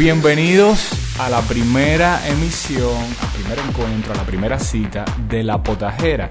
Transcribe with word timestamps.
Bienvenidos 0.00 0.88
a 1.18 1.28
la 1.28 1.42
primera 1.42 2.26
emisión, 2.26 2.96
al 3.20 3.28
primer 3.34 3.58
encuentro, 3.58 4.14
a 4.14 4.16
la 4.16 4.22
primera 4.22 4.58
cita 4.58 5.04
de 5.28 5.42
La 5.42 5.62
Potajera. 5.62 6.30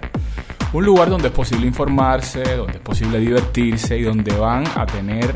Un 0.73 0.85
lugar 0.85 1.11
donde 1.11 1.27
es 1.27 1.33
posible 1.35 1.67
informarse, 1.67 2.55
donde 2.55 2.77
es 2.77 2.79
posible 2.79 3.19
divertirse 3.19 3.95
y 3.95 4.01
donde 4.01 4.35
van 4.35 4.65
a 4.75 4.87
tener 4.87 5.35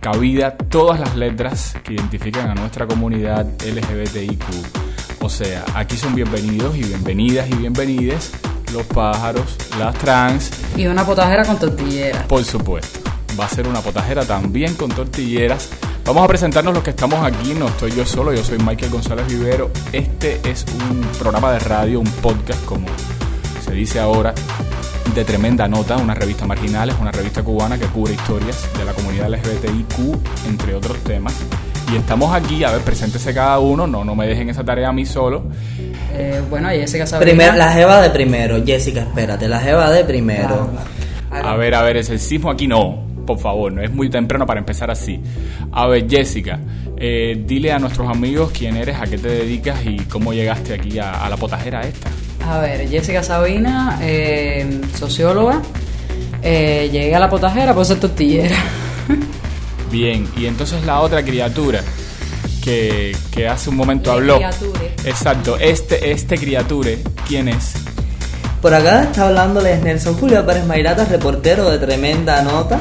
cabida 0.00 0.56
todas 0.56 0.98
las 0.98 1.14
letras 1.14 1.76
que 1.84 1.92
identifican 1.92 2.48
a 2.48 2.54
nuestra 2.54 2.86
comunidad 2.86 3.46
LGBTIQ. 3.62 5.20
O 5.20 5.28
sea, 5.28 5.66
aquí 5.74 5.98
son 5.98 6.14
bienvenidos 6.14 6.74
y 6.74 6.84
bienvenidas 6.84 7.50
y 7.50 7.54
bienvenides 7.54 8.32
los 8.72 8.86
pájaros, 8.86 9.58
las 9.78 9.94
trans. 9.98 10.50
Y 10.74 10.86
una 10.86 11.04
potajera 11.04 11.44
con 11.44 11.58
tortilleras. 11.58 12.22
Por 12.28 12.42
supuesto. 12.44 13.00
Va 13.38 13.44
a 13.44 13.48
ser 13.50 13.68
una 13.68 13.82
potajera 13.82 14.24
también 14.24 14.74
con 14.74 14.88
tortilleras. 14.90 15.68
Vamos 16.08 16.24
a 16.24 16.28
presentarnos 16.28 16.72
los 16.72 16.82
que 16.82 16.88
estamos 16.88 17.22
aquí. 17.22 17.52
No 17.52 17.68
estoy 17.68 17.90
yo 17.90 18.06
solo, 18.06 18.32
yo 18.32 18.42
soy 18.42 18.56
Michael 18.56 18.90
González 18.90 19.26
Vivero. 19.26 19.70
Este 19.92 20.40
es 20.42 20.64
un 20.90 21.02
programa 21.18 21.52
de 21.52 21.58
radio, 21.58 22.00
un 22.00 22.06
podcast, 22.06 22.64
como 22.64 22.86
se 23.62 23.72
dice 23.72 24.00
ahora, 24.00 24.32
de 25.14 25.24
tremenda 25.26 25.68
nota, 25.68 25.98
una 25.98 26.14
revista 26.14 26.46
marginal, 26.46 26.88
es 26.88 26.96
una 26.98 27.12
revista 27.12 27.42
cubana 27.42 27.78
que 27.78 27.84
cubre 27.88 28.14
historias 28.14 28.70
de 28.78 28.86
la 28.86 28.94
comunidad 28.94 29.28
LGBTIQ, 29.28 30.48
entre 30.48 30.74
otros 30.74 30.96
temas. 31.04 31.34
Y 31.92 31.96
estamos 31.96 32.34
aquí, 32.34 32.64
a 32.64 32.70
ver, 32.70 32.80
preséntese 32.80 33.34
cada 33.34 33.58
uno, 33.58 33.86
no, 33.86 34.02
no 34.02 34.14
me 34.14 34.26
dejen 34.26 34.48
esa 34.48 34.64
tarea 34.64 34.88
a 34.88 34.92
mí 34.94 35.04
solo. 35.04 35.42
Eh, 36.14 36.40
bueno, 36.48 36.70
Jessica. 36.70 37.04
Primero, 37.18 37.54
la 37.54 37.70
jeva 37.74 38.00
de 38.00 38.08
primero, 38.08 38.64
Jessica, 38.64 39.00
espérate, 39.00 39.46
la 39.46 39.60
jeva 39.60 39.90
de 39.90 40.04
primero. 40.04 40.70
A 41.30 41.54
ver, 41.56 41.74
a 41.74 41.82
ver, 41.82 41.98
el 41.98 42.04
sexismo 42.04 42.50
aquí 42.50 42.66
no, 42.66 43.07
por 43.28 43.38
favor, 43.38 43.70
no 43.70 43.82
es 43.82 43.92
muy 43.92 44.08
temprano 44.08 44.46
para 44.46 44.58
empezar 44.58 44.90
así. 44.90 45.20
A 45.70 45.86
ver, 45.86 46.08
Jessica, 46.08 46.58
eh, 46.96 47.44
dile 47.46 47.72
a 47.72 47.78
nuestros 47.78 48.08
amigos 48.08 48.50
quién 48.56 48.74
eres, 48.74 48.96
a 48.96 49.04
qué 49.04 49.18
te 49.18 49.28
dedicas 49.28 49.84
y 49.84 49.98
cómo 49.98 50.32
llegaste 50.32 50.72
aquí 50.72 50.98
a, 50.98 51.12
a 51.26 51.28
la 51.28 51.36
potajera 51.36 51.82
esta. 51.82 52.08
A 52.46 52.58
ver, 52.60 52.88
Jessica 52.88 53.22
Sabina, 53.22 53.98
eh, 54.00 54.80
socióloga. 54.98 55.60
Eh, 56.42 56.88
llegué 56.90 57.14
a 57.14 57.18
la 57.18 57.28
potajera 57.28 57.74
por 57.74 57.84
ser 57.84 58.00
tortillera. 58.00 58.56
Bien, 59.92 60.26
y 60.34 60.46
entonces 60.46 60.86
la 60.86 61.00
otra 61.00 61.22
criatura 61.22 61.82
que, 62.64 63.14
que 63.30 63.46
hace 63.46 63.68
un 63.68 63.76
momento 63.76 64.10
habló. 64.10 64.36
criature. 64.36 64.94
Exacto, 65.04 65.58
este, 65.58 66.12
este 66.12 66.38
criature, 66.38 66.98
¿quién 67.26 67.48
es? 67.48 67.74
Por 68.62 68.72
acá 68.72 69.02
está 69.02 69.28
hablándoles 69.28 69.82
Nelson 69.82 70.14
Julio 70.14 70.46
Pérez 70.46 70.64
Mairata, 70.64 71.04
reportero 71.04 71.70
de 71.70 71.78
Tremenda 71.78 72.40
Nota. 72.42 72.80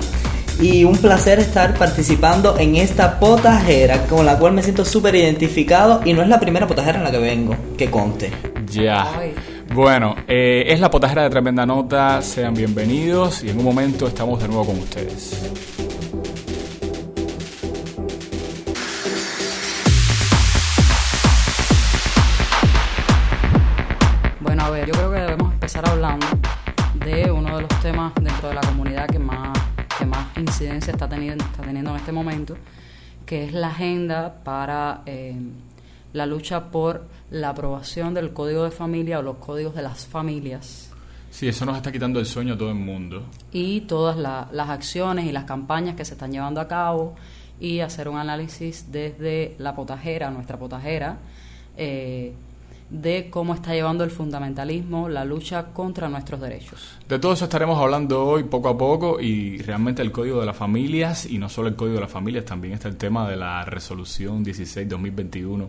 Y 0.60 0.84
un 0.84 0.98
placer 0.98 1.40
estar 1.40 1.76
participando 1.76 2.58
en 2.58 2.78
esta 2.78 3.20
potajera 3.20 4.08
con 4.08 4.26
la 4.26 4.40
cual 4.40 4.54
me 4.54 4.64
siento 4.64 4.84
súper 4.86 5.16
identificado 5.16 6.02
y 6.04 6.14
no 6.14 6.24
es 6.24 6.28
la 6.28 6.40
primera 6.40 6.66
potajera 6.66 6.98
en 6.98 7.04
la 7.04 7.12
que 7.12 7.20
vengo, 7.20 7.56
que 7.78 7.92
conste. 7.92 8.32
Ya. 8.72 9.08
Bueno, 9.74 10.16
eh, 10.28 10.64
es 10.68 10.80
la 10.80 10.90
potajera 10.90 11.24
de 11.24 11.30
tremenda 11.30 11.66
nota, 11.66 12.22
sean 12.24 12.56
bienvenidos 12.56 13.44
y 13.44 13.50
en 13.50 13.60
un 13.60 13.66
momento 13.66 14.08
estamos 14.08 14.42
de 14.42 14.48
nuevo 14.48 14.66
con 14.66 14.80
ustedes. 14.80 15.52
Bueno, 24.40 24.64
a 24.64 24.70
ver, 24.72 24.88
yo 24.88 24.94
creo 24.94 25.12
que 25.12 25.20
debemos 25.20 25.54
empezar 25.54 25.88
hablando 25.88 26.26
de 27.06 27.32
uno 27.32 27.58
de 27.58 27.62
los 27.62 27.82
temas 27.82 28.14
dentro 28.16 28.50
de 28.50 28.56
la 28.56 28.62
comunidad 28.62 29.08
que 29.08 29.20
más, 29.20 29.57
incidencia 30.58 30.92
está 30.92 31.08
teniendo, 31.08 31.44
está 31.46 31.62
teniendo 31.62 31.92
en 31.92 31.98
este 31.98 32.12
momento, 32.12 32.56
que 33.26 33.44
es 33.46 33.54
la 33.54 33.68
agenda 33.68 34.42
para 34.44 35.02
eh, 35.06 35.36
la 36.14 36.26
lucha 36.26 36.72
por 36.72 37.06
la 37.30 37.50
aprobación 37.50 38.14
del 38.16 38.34
Código 38.34 38.64
de 38.64 38.72
Familia 38.72 39.20
o 39.20 39.22
los 39.22 39.38
códigos 39.38 39.76
de 39.76 39.82
las 39.84 40.06
familias 40.08 40.92
Sí, 41.30 41.48
eso 41.48 41.66
nos 41.66 41.76
está 41.78 41.92
quitando 41.92 42.20
el 42.20 42.26
sueño 42.26 42.56
a 42.56 42.58
todo 42.58 42.70
el 42.70 42.76
mundo. 42.76 43.24
y 43.52 43.82
todas 43.82 44.18
la- 44.18 44.48
las 44.52 44.70
acciones 44.70 45.26
y 45.26 45.32
las 45.32 45.44
campañas 45.44 45.96
que 45.96 46.04
se 46.06 46.14
están 46.14 46.32
llevando 46.32 46.60
a 46.62 46.68
cabo 46.68 47.14
y 47.60 47.82
hacer 47.82 48.08
un 48.10 48.18
análisis 48.18 48.92
desde 48.92 49.54
la 49.60 49.76
potajera, 49.76 50.32
nuestra 50.32 50.58
potajera, 50.58 51.18
eh, 51.76 52.34
de 52.90 53.30
cómo 53.30 53.54
está 53.54 53.74
llevando 53.74 54.06
el 54.06 54.12
fundamentalismo 54.12 55.10
la 55.10 55.26
lucha 55.26 55.66
contra 55.74 56.08
nuestros 56.08 56.40
derechos. 56.40 56.98
De 57.10 57.20
todo 57.20 57.34
eso 57.34 57.44
estaremos 57.46 57.78
hablando 57.80 58.26
hoy 58.26 58.44
poco 58.46 58.70
a 58.70 58.78
poco 58.78 59.20
y 59.20 59.58
realmente 59.58 60.02
el 60.02 60.12
Código 60.14 60.40
de 60.40 60.46
las 60.46 60.56
Familias 60.56 61.26
y 61.26 61.38
no 61.38 61.50
solo 61.50 61.68
el 61.68 61.76
Código 61.76 61.96
de 61.96 62.02
las 62.02 62.12
Familias, 62.12 62.46
también 62.46 62.74
está 62.76 62.88
el 62.88 62.96
tema 62.96 63.30
de 63.30 63.36
la 63.36 63.66
resolución 63.66 64.44
16-2021 64.92 65.68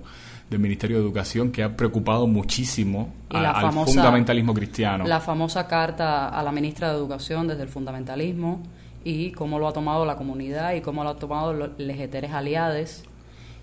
del 0.48 0.60
Ministerio 0.60 0.98
de 0.98 1.02
Educación 1.02 1.50
que 1.50 1.62
ha 1.62 1.76
preocupado 1.76 2.26
muchísimo 2.26 3.12
a- 3.30 3.50
al 3.50 3.72
fundamentalismo 3.72 4.54
cristiano. 4.54 5.04
La 5.06 5.20
famosa 5.20 5.66
carta 5.66 6.28
a 6.28 6.42
la 6.42 6.52
ministra 6.52 6.88
de 6.90 6.94
Educación 6.98 7.48
desde 7.48 7.62
el 7.64 7.68
fundamentalismo 7.68 8.62
y 9.04 9.32
cómo 9.32 9.58
lo 9.58 9.66
ha 9.68 9.72
tomado 9.72 10.04
la 10.06 10.16
comunidad 10.16 10.74
y 10.74 10.80
cómo 10.80 11.02
lo 11.04 11.10
han 11.10 11.18
tomado 11.18 11.52
los 11.52 11.70
legeteres 11.78 12.32
aliades 12.32 13.04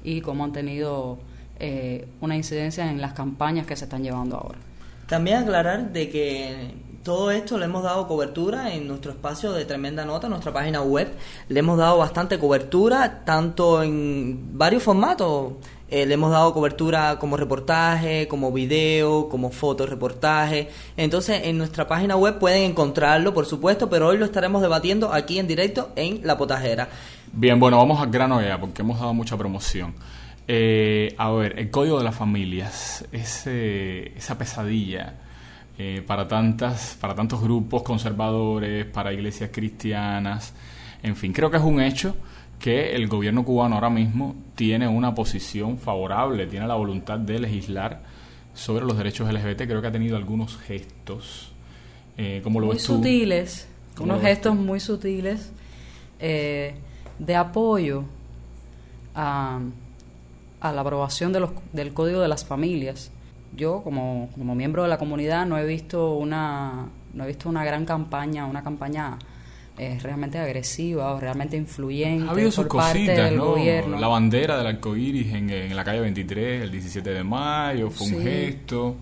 y 0.03 0.21
cómo 0.21 0.43
han 0.43 0.51
tenido 0.51 1.17
eh, 1.59 2.07
una 2.21 2.35
incidencia 2.35 2.89
en 2.89 3.01
las 3.01 3.13
campañas 3.13 3.65
que 3.65 3.75
se 3.75 3.85
están 3.85 4.03
llevando 4.03 4.37
ahora. 4.37 4.57
También 5.07 5.37
aclarar 5.37 5.91
de 5.93 6.09
que 6.09 6.73
todo 7.03 7.29
esto 7.29 7.59
le 7.59 7.65
hemos 7.65 7.83
dado 7.83 8.07
cobertura 8.07 8.73
en 8.73 8.87
nuestro 8.87 9.11
espacio 9.11 9.53
de 9.53 9.63
Tremenda 9.65 10.05
Nota, 10.05 10.27
nuestra 10.27 10.51
página 10.51 10.81
web. 10.81 11.07
Le 11.47 11.59
hemos 11.59 11.77
dado 11.77 11.99
bastante 11.99 12.39
cobertura, 12.39 13.21
tanto 13.23 13.83
en 13.83 14.57
varios 14.57 14.81
formatos. 14.81 15.53
Eh, 15.87 16.07
le 16.07 16.15
hemos 16.15 16.31
dado 16.31 16.51
cobertura 16.51 17.19
como 17.19 17.37
reportaje, 17.37 18.27
como 18.27 18.51
video, 18.51 19.29
como 19.29 19.51
fotoreportaje. 19.51 20.69
Entonces, 20.97 21.41
en 21.43 21.59
nuestra 21.59 21.87
página 21.87 22.15
web 22.15 22.39
pueden 22.39 22.63
encontrarlo, 22.63 23.35
por 23.35 23.45
supuesto, 23.45 23.87
pero 23.87 24.07
hoy 24.07 24.17
lo 24.17 24.25
estaremos 24.25 24.63
debatiendo 24.63 25.13
aquí 25.13 25.37
en 25.37 25.45
directo 25.45 25.91
en 25.95 26.25
La 26.25 26.39
Potajera. 26.39 26.89
Bien, 27.31 27.59
bueno, 27.59 27.77
vamos 27.77 28.01
al 28.01 28.09
grano 28.09 28.41
ya, 28.41 28.59
porque 28.59 28.81
hemos 28.81 28.99
dado 28.99 29.13
mucha 29.13 29.37
promoción. 29.37 29.93
Eh, 30.47 31.15
a 31.17 31.31
ver, 31.31 31.57
el 31.59 31.71
código 31.71 31.97
de 31.97 32.03
las 32.03 32.15
familias, 32.15 33.05
ese, 33.11 34.15
esa 34.17 34.37
pesadilla 34.37 35.15
eh, 35.77 36.03
para, 36.05 36.27
tantas, 36.27 36.97
para 37.01 37.15
tantos 37.15 37.41
grupos 37.41 37.81
conservadores, 37.83 38.85
para 38.85 39.11
iglesias 39.11 39.49
cristianas, 39.51 40.53
en 41.01 41.15
fin, 41.15 41.33
creo 41.33 41.49
que 41.49 41.57
es 41.57 41.63
un 41.63 41.81
hecho 41.81 42.15
que 42.59 42.95
el 42.95 43.07
gobierno 43.07 43.43
cubano 43.43 43.75
ahora 43.75 43.89
mismo 43.89 44.35
tiene 44.55 44.87
una 44.87 45.13
posición 45.13 45.77
favorable, 45.77 46.47
tiene 46.47 46.67
la 46.67 46.75
voluntad 46.75 47.19
de 47.19 47.39
legislar 47.39 48.01
sobre 48.53 48.85
los 48.85 48.97
derechos 48.97 49.31
LGBT, 49.31 49.63
creo 49.63 49.81
que 49.81 49.87
ha 49.87 49.91
tenido 49.91 50.15
algunos 50.15 50.57
gestos. 50.57 51.51
Eh, 52.17 52.39
¿Cómo 52.43 52.59
lo 52.59 52.67
muy 52.67 52.75
ves 52.75 52.85
tú? 52.85 52.95
sutiles, 52.95 53.67
¿Cómo 53.95 54.13
unos 54.13 54.23
gestos 54.23 54.55
muy 54.55 54.79
sutiles 54.79 55.51
eh, 56.19 56.75
de 57.19 57.35
apoyo 57.35 58.05
a, 59.13 59.59
a 60.69 60.73
la 60.73 60.81
aprobación 60.81 61.33
de 61.33 61.39
los, 61.39 61.51
del 61.73 61.93
Código 61.93 62.19
de 62.21 62.27
las 62.27 62.45
Familias. 62.45 63.11
Yo, 63.55 63.81
como, 63.83 64.29
como 64.37 64.55
miembro 64.55 64.83
de 64.83 64.89
la 64.89 64.97
comunidad, 64.97 65.45
no 65.45 65.57
he 65.57 65.65
visto 65.65 66.15
una, 66.15 66.87
no 67.13 67.23
he 67.23 67.27
visto 67.27 67.47
una 67.49 67.63
gran 67.63 67.85
campaña, 67.85 68.45
una 68.45 68.63
campaña 68.63 69.17
eh, 69.77 69.97
realmente 70.01 70.37
agresiva 70.37 71.13
o 71.13 71.19
realmente 71.19 71.57
influyente 71.57 72.27
Ha 72.27 72.31
habido 72.31 72.51
sus 72.51 72.65
por 72.65 72.77
parte 72.77 73.05
cositas, 73.05 73.29
del 73.29 73.37
¿no? 73.37 73.45
gobierno. 73.47 73.99
La 73.99 74.07
bandera 74.07 74.57
del 74.57 74.67
arco 74.67 74.95
iris 74.95 75.33
en, 75.33 75.49
en 75.49 75.75
la 75.75 75.83
calle 75.83 76.01
23, 76.01 76.63
el 76.63 76.71
17 76.71 77.09
de 77.09 77.23
mayo, 77.23 77.89
fue 77.89 78.07
un 78.07 78.23
gesto. 78.23 78.95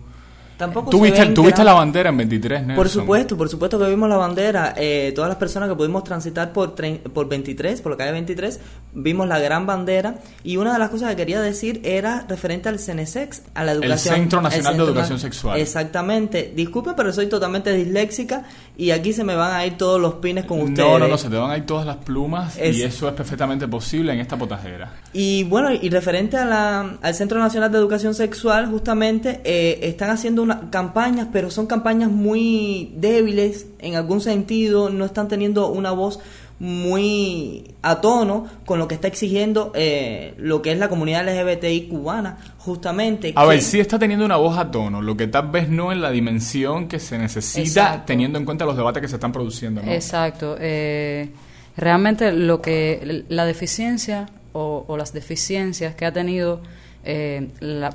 Tampoco 0.56 0.90
¿Tú 0.90 0.98
se 0.98 1.04
viste, 1.04 1.20
ven 1.20 1.34
tú 1.34 1.42
viste 1.42 1.56
gran- 1.62 1.66
la 1.66 1.72
bandera 1.74 2.10
en 2.10 2.16
23, 2.16 2.60
Nelson? 2.60 2.76
Por 2.76 2.88
supuesto, 2.88 3.36
por 3.36 3.48
supuesto 3.48 3.78
que 3.78 3.88
vimos 3.88 4.08
la 4.08 4.16
bandera. 4.16 4.72
Eh, 4.76 5.12
todas 5.14 5.28
las 5.28 5.36
personas 5.38 5.68
que 5.68 5.74
pudimos 5.74 6.04
transitar 6.04 6.52
por, 6.52 6.74
por 7.12 7.28
23, 7.28 7.80
por 7.80 7.90
la 7.92 7.98
calle 7.98 8.12
23, 8.12 8.60
vimos 8.92 9.26
la 9.26 9.40
gran 9.40 9.66
bandera. 9.66 10.16
Y 10.44 10.56
una 10.56 10.72
de 10.72 10.78
las 10.78 10.90
cosas 10.90 11.10
que 11.10 11.16
quería 11.16 11.40
decir 11.40 11.80
era 11.84 12.24
referente 12.28 12.68
al 12.68 12.78
CENESEX, 12.78 13.42
a 13.54 13.64
la 13.64 13.72
El 13.72 13.82
educación. 13.82 14.14
Centro 14.14 14.40
Nacional 14.40 14.72
de 14.74 14.78
Centro 14.78 14.92
Educación 14.92 15.18
Sexual. 15.18 15.58
Exactamente. 15.60 16.52
Disculpe, 16.54 16.92
pero 16.96 17.12
soy 17.12 17.26
totalmente 17.26 17.72
disléxica 17.72 18.44
y 18.76 18.90
aquí 18.92 19.12
se 19.12 19.24
me 19.24 19.34
van 19.34 19.54
a 19.54 19.66
ir 19.66 19.76
todos 19.76 20.00
los 20.00 20.14
pines 20.14 20.44
con 20.44 20.60
ustedes. 20.60 20.78
No, 20.88 20.98
no, 21.00 21.08
no, 21.08 21.18
se 21.18 21.28
te 21.28 21.36
van 21.36 21.50
a 21.50 21.56
ir 21.56 21.66
todas 21.66 21.84
las 21.84 21.96
plumas 21.96 22.56
Es- 22.58 22.76
y 22.76 22.82
eso 22.84 23.08
es 23.08 23.14
perfectamente 23.14 23.66
posible 23.66 24.12
en 24.12 24.20
esta 24.20 24.36
potajera. 24.38 24.92
Y 25.12 25.42
bueno, 25.44 25.72
y 25.72 25.88
referente 25.90 26.36
a 26.36 26.44
la, 26.44 26.96
al 27.02 27.14
Centro 27.14 27.40
Nacional 27.40 27.72
de 27.72 27.78
Educación 27.78 28.14
Sexual, 28.14 28.66
justamente 28.66 29.40
eh, 29.44 29.80
están 29.82 30.10
haciendo 30.10 30.43
una, 30.44 30.70
campañas, 30.70 31.28
pero 31.32 31.50
son 31.50 31.66
campañas 31.66 32.10
muy 32.10 32.92
débiles 32.96 33.66
en 33.80 33.96
algún 33.96 34.20
sentido, 34.20 34.90
no 34.90 35.04
están 35.04 35.28
teniendo 35.28 35.68
una 35.68 35.90
voz 35.90 36.20
muy 36.60 37.74
a 37.82 38.00
tono 38.00 38.46
con 38.64 38.78
lo 38.78 38.86
que 38.88 38.94
está 38.94 39.08
exigiendo 39.08 39.72
eh, 39.74 40.34
lo 40.38 40.62
que 40.62 40.72
es 40.72 40.78
la 40.78 40.88
comunidad 40.88 41.24
LGBTI 41.28 41.88
cubana, 41.88 42.38
justamente. 42.58 43.32
A 43.36 43.42
que- 43.42 43.48
ver, 43.48 43.60
sí 43.60 43.80
está 43.80 43.98
teniendo 43.98 44.24
una 44.24 44.36
voz 44.36 44.56
a 44.56 44.70
tono, 44.70 45.02
lo 45.02 45.16
que 45.16 45.26
tal 45.26 45.50
vez 45.50 45.68
no 45.68 45.92
en 45.92 46.00
la 46.00 46.10
dimensión 46.10 46.88
que 46.88 46.98
se 47.00 47.18
necesita 47.18 47.62
Exacto. 47.62 48.02
teniendo 48.06 48.38
en 48.38 48.44
cuenta 48.44 48.64
los 48.64 48.76
debates 48.76 49.00
que 49.02 49.08
se 49.08 49.16
están 49.16 49.32
produciendo. 49.32 49.82
¿no? 49.82 49.90
Exacto. 49.92 50.56
eh, 50.60 51.30
realmente 51.76 52.32
lo 52.32 52.62
que 52.62 53.24
la 53.28 53.44
deficiencia 53.44 54.28
o, 54.52 54.94
las 54.96 55.12
deficiencias 55.12 55.96
que 55.96 56.06
ha 56.06 56.12
tenido 56.12 56.60
eh, 57.04 57.48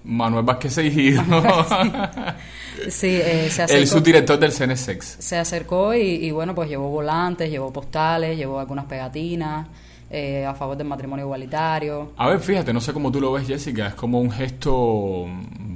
Manuel 0.04 0.44
Vázquez 0.44 0.74
sí, 0.74 1.14
eh, 3.06 3.48
se 3.50 3.62
acercó. 3.62 3.74
El 3.74 3.86
subdirector 3.88 4.38
del 4.38 4.52
CNSEX. 4.52 5.16
Se 5.18 5.36
acercó 5.36 5.94
y, 5.94 6.30
bueno, 6.30 6.54
pues 6.54 6.68
llevó 6.68 6.88
volantes, 6.88 7.50
llevó 7.50 7.72
postales, 7.72 8.36
llevó 8.36 8.60
algunas 8.60 8.84
pegatinas. 8.86 9.66
A 10.10 10.54
favor 10.54 10.76
del 10.76 10.86
matrimonio 10.86 11.24
igualitario. 11.24 12.12
A 12.16 12.28
ver, 12.28 12.40
fíjate, 12.40 12.72
no 12.72 12.80
sé 12.80 12.92
cómo 12.92 13.10
tú 13.10 13.20
lo 13.20 13.32
ves, 13.32 13.46
Jessica, 13.46 13.88
es 13.88 13.94
como 13.94 14.20
un 14.20 14.30
gesto 14.30 15.26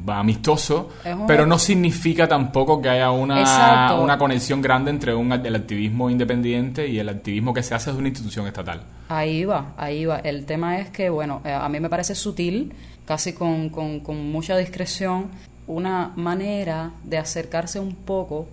amistoso, 0.07 0.91
pero 1.27 1.47
no 1.47 1.59
significa 1.59 2.27
tampoco 2.27 2.81
que 2.81 2.89
haya 2.89 3.11
una, 3.11 3.95
una 4.01 4.19
conexión 4.19 4.61
grande 4.61 4.91
entre 4.91 5.15
un, 5.15 5.33
el 5.33 5.55
activismo 5.55 6.11
independiente 6.11 6.87
y 6.87 6.99
el 6.99 7.09
activismo 7.09 7.53
que 7.53 7.63
se 7.63 7.75
hace 7.75 7.93
de 7.93 7.99
una 7.99 8.09
institución 8.09 8.47
estatal. 8.47 8.83
Ahí 9.09 9.45
va, 9.45 9.73
ahí 9.77 10.05
va. 10.05 10.19
El 10.19 10.47
tema 10.47 10.79
es 10.79 10.91
que, 10.91 11.11
bueno, 11.11 11.43
eh, 11.45 11.53
a 11.53 11.69
mí 11.69 11.81
me 11.81 11.89
parece 11.89 12.15
sutil, 12.15 12.73
casi 13.05 13.33
con, 13.33 13.69
con, 13.71 14.31
mucha 14.31 14.57
discreción, 14.57 15.29
una 15.67 16.13
manera 16.17 16.93
de 17.05 17.19
acercarse 17.19 17.81
un 17.81 17.95
poco 17.95 18.49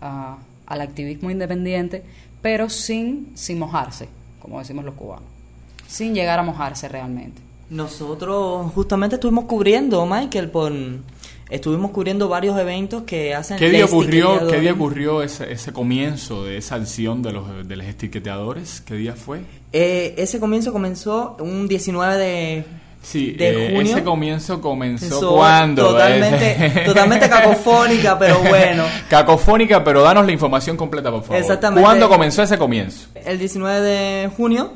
al 0.00 0.80
activismo 0.80 1.30
independiente, 1.30 2.02
pero 2.40 2.68
sin, 2.68 3.32
sin 3.34 3.58
mojarse, 3.58 4.08
como 4.42 4.58
decimos 4.58 4.84
los 4.84 4.94
cubanos, 4.94 5.24
sin 5.86 6.14
llegar 6.14 6.40
a 6.40 6.42
mojarse 6.42 6.88
realmente. 6.88 7.40
Nosotros 7.70 8.72
justamente 8.74 9.14
estuvimos 9.16 9.44
cubriendo, 9.44 10.04
Michael, 10.04 10.50
por 10.50 10.72
estuvimos 11.48 11.90
cubriendo 11.92 12.28
varios 12.28 12.58
eventos 12.58 13.04
que 13.04 13.34
hacen 13.34 13.56
¿Qué 13.58 13.70
día 13.70 13.84
ocurrió, 13.84 14.48
¿qué 14.48 14.58
día 14.58 14.72
ocurrió 14.72 15.22
ese, 15.22 15.52
ese 15.52 15.72
comienzo 15.72 16.44
de 16.44 16.56
esa 16.56 16.74
acción 16.74 17.22
de 17.22 17.32
los, 17.32 17.68
de 17.68 17.76
los 17.76 17.86
etiqueteadores? 17.86 18.80
¿Qué 18.80 18.94
día 18.96 19.14
fue? 19.14 19.42
Eh, 19.72 20.14
ese 20.18 20.40
comienzo 20.40 20.72
comenzó 20.72 21.36
un 21.38 21.68
19 21.68 22.16
de 22.16 22.64
Sí, 23.02 23.36
eh, 23.38 23.76
ese 23.82 24.04
comienzo 24.04 24.60
comenzó 24.60 25.34
cuando. 25.34 25.88
Totalmente, 25.88 26.82
totalmente 26.86 27.28
cacofónica, 27.28 28.18
pero 28.18 28.38
bueno. 28.40 28.84
cacofónica, 29.10 29.82
pero 29.82 30.02
danos 30.02 30.24
la 30.24 30.32
información 30.32 30.76
completa, 30.76 31.10
por 31.10 31.22
favor. 31.22 31.36
Exactamente. 31.36 31.82
¿Cuándo 31.82 32.08
comenzó 32.08 32.42
ese 32.42 32.56
comienzo? 32.56 33.08
El 33.14 33.38
19 33.38 33.80
de 33.80 34.30
junio 34.36 34.72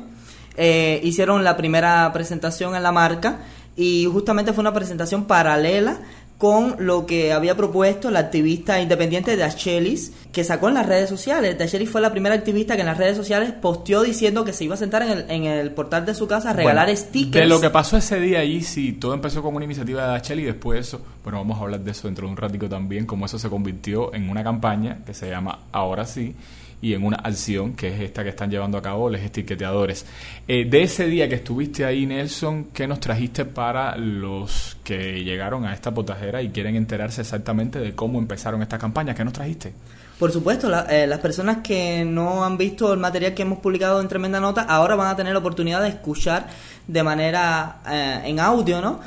eh, 0.57 0.99
hicieron 1.03 1.43
la 1.43 1.55
primera 1.55 2.11
presentación 2.11 2.75
en 2.75 2.83
la 2.83 2.91
marca 2.91 3.39
y 3.77 4.09
justamente 4.11 4.51
fue 4.51 4.61
una 4.61 4.73
presentación 4.73 5.25
paralela 5.25 5.99
con 6.37 6.75
lo 6.79 7.07
que 7.07 7.33
había 7.33 7.55
propuesto 7.57 8.11
la 8.11 8.19
activista 8.19 8.79
independiente 8.79 9.35
de 9.35 9.43
Achelis, 9.43 10.11
que 10.31 10.43
sacó 10.43 10.67
en 10.67 10.75
las 10.75 10.85
redes 10.85 11.09
sociales. 11.09 11.57
De 11.57 11.63
Achelis 11.63 11.89
fue 11.89 11.99
la 11.99 12.11
primera 12.11 12.35
activista 12.35 12.75
que 12.75 12.81
en 12.81 12.87
las 12.87 12.97
redes 12.97 13.17
sociales 13.17 13.51
posteó 13.53 14.03
diciendo 14.03 14.45
que 14.45 14.53
se 14.53 14.63
iba 14.63 14.75
a 14.75 14.77
sentar 14.77 15.01
en 15.01 15.09
el, 15.09 15.25
en 15.29 15.43
el 15.45 15.71
portal 15.71 16.05
de 16.05 16.13
su 16.13 16.27
casa 16.27 16.51
a 16.51 16.53
regalar 16.53 16.95
stickers. 16.95 17.43
De 17.43 17.47
lo 17.47 17.59
que 17.59 17.71
pasó 17.71 17.97
ese 17.97 18.19
día 18.19 18.39
allí, 18.39 18.61
sí, 18.61 18.93
todo 18.93 19.15
empezó 19.15 19.41
con 19.41 19.55
una 19.55 19.65
iniciativa 19.65 20.09
de 20.09 20.15
Achelis 20.15 20.43
y 20.43 20.47
después 20.47 20.79
eso, 20.79 21.01
bueno, 21.23 21.39
vamos 21.39 21.57
a 21.57 21.61
hablar 21.61 21.79
de 21.79 21.89
eso 21.89 22.07
dentro 22.07 22.27
de 22.27 22.31
un 22.31 22.37
ratico 22.37 22.69
también, 22.69 23.07
cómo 23.07 23.25
eso 23.25 23.39
se 23.39 23.49
convirtió 23.49 24.13
en 24.13 24.29
una 24.29 24.43
campaña 24.43 24.99
que 25.05 25.15
se 25.15 25.29
llama 25.29 25.61
Ahora 25.71 26.05
sí 26.05 26.35
y 26.81 26.93
en 26.93 27.03
una 27.03 27.17
acción 27.17 27.73
que 27.73 27.93
es 27.93 28.01
esta 28.01 28.23
que 28.23 28.29
están 28.29 28.51
llevando 28.51 28.77
a 28.77 28.81
cabo 28.81 29.09
los 29.09 29.21
etiqueteadores. 29.21 30.05
Eh, 30.47 30.65
de 30.65 30.83
ese 30.83 31.07
día 31.07 31.27
que 31.27 31.35
estuviste 31.35 31.85
ahí, 31.85 32.05
Nelson, 32.05 32.65
¿qué 32.73 32.87
nos 32.87 32.99
trajiste 32.99 33.45
para 33.45 33.95
los 33.97 34.77
que 34.83 35.23
llegaron 35.23 35.65
a 35.65 35.73
esta 35.73 35.93
potajera 35.93 36.41
y 36.41 36.49
quieren 36.49 36.75
enterarse 36.75 37.21
exactamente 37.21 37.79
de 37.79 37.93
cómo 37.93 38.19
empezaron 38.19 38.61
esta 38.61 38.77
campaña? 38.77 39.15
¿Qué 39.15 39.23
nos 39.23 39.33
trajiste? 39.33 39.73
Por 40.19 40.31
supuesto, 40.31 40.67
eh, 40.89 41.05
las 41.05 41.19
personas 41.19 41.57
que 41.57 42.03
no 42.03 42.43
han 42.43 42.57
visto 42.57 42.91
el 42.91 42.99
material 42.99 43.33
que 43.33 43.43
hemos 43.43 43.59
publicado 43.59 44.01
en 44.01 44.07
Tremenda 44.07 44.39
Nota 44.39 44.63
ahora 44.63 44.95
van 44.95 45.07
a 45.09 45.15
tener 45.15 45.33
la 45.33 45.39
oportunidad 45.39 45.81
de 45.81 45.89
escuchar 45.89 46.47
de 46.87 47.03
manera 47.03 47.81
eh, 47.87 48.21
en 48.25 48.39
audio, 48.39 48.81
¿no? 48.81 48.99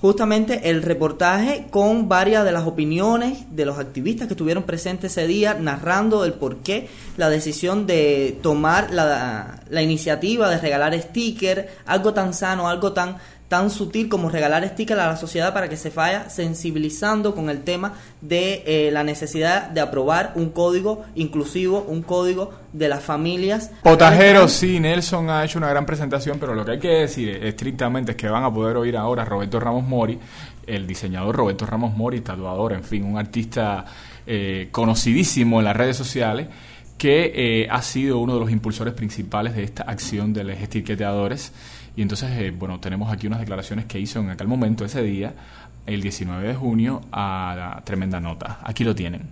Justamente 0.00 0.70
el 0.70 0.82
reportaje 0.82 1.66
con 1.70 2.08
varias 2.08 2.44
de 2.44 2.52
las 2.52 2.66
opiniones 2.66 3.44
de 3.50 3.64
los 3.64 3.78
activistas 3.78 4.28
que 4.28 4.34
estuvieron 4.34 4.62
presentes 4.62 5.12
ese 5.12 5.26
día, 5.26 5.54
narrando 5.54 6.24
el 6.24 6.34
por 6.34 6.58
qué 6.58 6.88
la 7.16 7.28
decisión 7.30 7.86
de 7.86 8.38
tomar 8.42 8.92
la, 8.92 9.60
la 9.68 9.82
iniciativa 9.82 10.48
de 10.48 10.58
regalar 10.58 11.00
sticker, 11.00 11.68
algo 11.84 12.14
tan 12.14 12.32
sano, 12.32 12.68
algo 12.68 12.92
tan 12.92 13.16
tan 13.48 13.70
sutil 13.70 14.08
como 14.08 14.28
regalar 14.28 14.66
stickers 14.68 15.00
a 15.00 15.06
la 15.06 15.16
sociedad 15.16 15.54
para 15.54 15.68
que 15.68 15.76
se 15.76 15.90
vaya 15.90 16.28
sensibilizando 16.28 17.34
con 17.34 17.48
el 17.48 17.62
tema 17.62 17.94
de 18.20 18.62
eh, 18.66 18.90
la 18.92 19.04
necesidad 19.04 19.70
de 19.70 19.80
aprobar 19.80 20.32
un 20.34 20.50
código 20.50 21.04
inclusivo, 21.14 21.82
un 21.88 22.02
código 22.02 22.52
de 22.72 22.88
las 22.88 23.02
familias. 23.02 23.70
Potajeros, 23.82 24.52
sí, 24.52 24.78
Nelson 24.80 25.30
ha 25.30 25.44
hecho 25.44 25.58
una 25.58 25.70
gran 25.70 25.86
presentación, 25.86 26.38
pero 26.38 26.54
lo 26.54 26.64
que 26.64 26.72
hay 26.72 26.78
que 26.78 26.88
decir 26.88 27.30
estrictamente 27.42 28.12
es 28.12 28.16
que 28.16 28.28
van 28.28 28.44
a 28.44 28.52
poder 28.52 28.76
oír 28.76 28.96
ahora 28.96 29.22
a 29.22 29.24
Roberto 29.24 29.58
Ramos 29.58 29.84
Mori, 29.84 30.18
el 30.66 30.86
diseñador 30.86 31.34
Roberto 31.34 31.64
Ramos 31.64 31.96
Mori, 31.96 32.20
tatuador, 32.20 32.74
en 32.74 32.84
fin, 32.84 33.04
un 33.04 33.16
artista 33.16 33.86
eh, 34.26 34.68
conocidísimo 34.70 35.58
en 35.58 35.64
las 35.64 35.76
redes 35.76 35.96
sociales 35.96 36.48
que 36.98 37.32
eh, 37.34 37.68
ha 37.70 37.80
sido 37.80 38.18
uno 38.18 38.34
de 38.34 38.40
los 38.40 38.50
impulsores 38.50 38.92
principales 38.92 39.54
de 39.54 39.62
esta 39.62 39.84
acción 39.84 40.34
de 40.34 40.44
los 40.44 40.58
etiqueteadores 40.58 41.52
y 41.98 42.02
entonces, 42.02 42.30
eh, 42.38 42.52
bueno, 42.56 42.78
tenemos 42.78 43.12
aquí 43.12 43.26
unas 43.26 43.40
declaraciones 43.40 43.86
que 43.86 43.98
hizo 43.98 44.20
en 44.20 44.30
aquel 44.30 44.46
momento, 44.46 44.84
ese 44.84 45.02
día, 45.02 45.32
el 45.84 46.00
19 46.00 46.46
de 46.46 46.54
junio, 46.54 47.00
a 47.10 47.54
la 47.58 47.82
tremenda 47.82 48.20
nota. 48.20 48.60
Aquí 48.62 48.84
lo 48.84 48.94
tienen. 48.94 49.22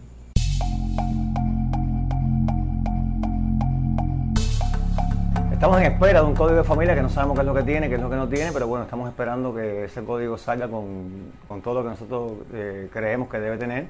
Estamos 5.53 5.79
en 5.79 5.93
espera 5.93 6.23
de 6.23 6.27
un 6.27 6.35
código 6.35 6.57
de 6.57 6.65
familia 6.65 6.97
que 6.97 7.03
no 7.03 7.09
sabemos 7.09 7.37
qué 7.37 7.43
es 7.43 7.47
lo 7.47 7.55
que 7.55 7.63
tiene, 7.63 7.89
qué 7.89 7.95
es 7.95 8.01
lo 8.01 8.11
que 8.11 8.17
no 8.17 8.29
tiene, 8.29 8.51
pero 8.51 8.67
bueno, 8.67 8.85
estamos 8.85 9.09
esperando 9.11 9.55
que 9.55 9.85
ese 9.85 10.03
código 10.03 10.37
salga 10.37 10.67
con, 10.67 11.63
todo 11.63 11.75
lo 11.75 11.83
que 11.85 11.91
nosotros 11.91 12.33
eh, 12.53 12.89
creemos 12.93 13.29
que 13.29 13.39
debe 13.39 13.59
tener. 13.59 13.87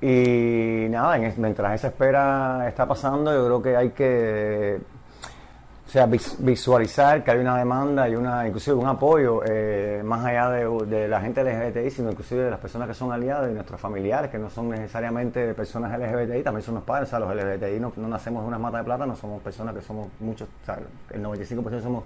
Y 0.00 0.88
nada, 0.88 1.18
mientras 1.36 1.74
esa 1.74 1.88
espera 1.88 2.68
está 2.68 2.86
pasando, 2.86 3.34
yo 3.34 3.44
creo 3.44 3.60
que 3.60 3.76
hay 3.76 3.90
que 3.90 4.78
o 5.88 5.90
sea, 5.90 6.04
visualizar 6.04 7.24
que 7.24 7.30
hay 7.30 7.38
una 7.38 7.56
demanda 7.56 8.06
y 8.10 8.14
una, 8.14 8.46
inclusive 8.46 8.76
un 8.76 8.86
apoyo 8.86 9.40
eh, 9.46 10.02
más 10.04 10.22
allá 10.22 10.50
de, 10.50 11.08
la 11.08 11.18
gente 11.22 11.42
LGBTI, 11.42 11.90
sino 11.90 12.10
inclusive 12.10 12.44
de 12.44 12.50
las 12.50 12.60
personas 12.60 12.88
que 12.88 12.92
son 12.92 13.10
aliadas 13.10 13.50
y 13.50 13.54
nuestros 13.54 13.80
familiares, 13.80 14.30
que 14.30 14.38
no 14.38 14.50
son 14.50 14.68
necesariamente 14.68 15.54
personas 15.54 15.98
LGBTI, 15.98 16.42
también 16.42 16.62
son 16.62 16.74
los 16.74 16.84
padres, 16.84 17.08
o 17.08 17.10
sea, 17.10 17.20
los 17.20 17.34
LGBTI 17.34 17.80
no, 17.80 17.90
nacemos 18.06 18.42
de 18.42 18.48
una 18.48 18.58
mata 18.58 18.76
de 18.76 18.84
plata, 18.84 19.06
no 19.06 19.16
somos 19.16 19.40
personas 19.40 19.74
que 19.74 19.80
somos 19.80 20.10
muchos, 20.20 20.46
o 20.62 20.66
sea, 20.66 20.78
el 21.10 21.24
95% 21.24 21.80
somos 21.80 22.04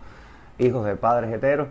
hijos 0.60 0.86
de 0.86 0.94
padres 0.94 1.34
heteros, 1.34 1.66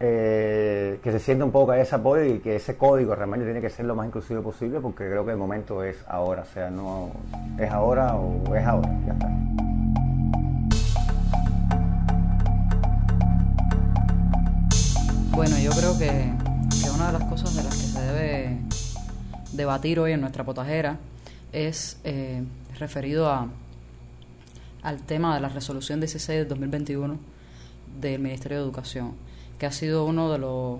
eh, 0.00 0.98
que 1.04 1.12
se 1.12 1.20
siente 1.20 1.44
un 1.44 1.52
poco 1.52 1.70
que 1.70 1.76
hay 1.76 1.82
ese 1.82 1.94
apoyo 1.94 2.24
y 2.24 2.40
que 2.40 2.56
ese 2.56 2.76
código 2.76 3.14
realmente 3.14 3.46
tiene 3.46 3.60
que 3.60 3.70
ser 3.70 3.86
lo 3.86 3.94
más 3.94 4.08
inclusivo 4.08 4.42
posible, 4.42 4.80
porque 4.80 5.08
creo 5.08 5.24
que 5.24 5.30
el 5.30 5.38
momento 5.38 5.84
es 5.84 6.04
ahora, 6.08 6.42
o 6.42 6.46
sea, 6.46 6.68
no 6.68 7.12
es 7.60 7.70
ahora 7.70 8.16
o 8.16 8.56
es 8.56 8.66
ahora, 8.66 8.90
ya 9.06 9.12
está. 9.12 9.73
Bueno, 15.34 15.58
yo 15.58 15.72
creo 15.72 15.98
que, 15.98 16.32
una 16.94 17.08
de 17.08 17.18
las 17.18 17.24
cosas 17.28 17.56
de 17.56 17.64
las 17.64 17.74
que 17.74 17.86
se 17.88 18.00
debe 18.00 18.58
debatir 19.52 19.98
hoy 19.98 20.12
en 20.12 20.20
nuestra 20.20 20.44
potajera 20.44 20.98
es 21.52 21.98
eh, 22.04 22.44
referido 22.78 23.28
a, 23.28 23.48
al 24.82 25.02
tema 25.02 25.34
de 25.34 25.40
la 25.40 25.48
resolución 25.48 25.98
16 25.98 26.38
de 26.38 26.44
2021 26.44 27.18
del 28.00 28.20
Ministerio 28.20 28.58
de 28.58 28.64
Educación, 28.64 29.14
que 29.58 29.66
ha 29.66 29.72
sido 29.72 30.04
uno 30.04 30.30
de 30.30 30.38
los 30.38 30.78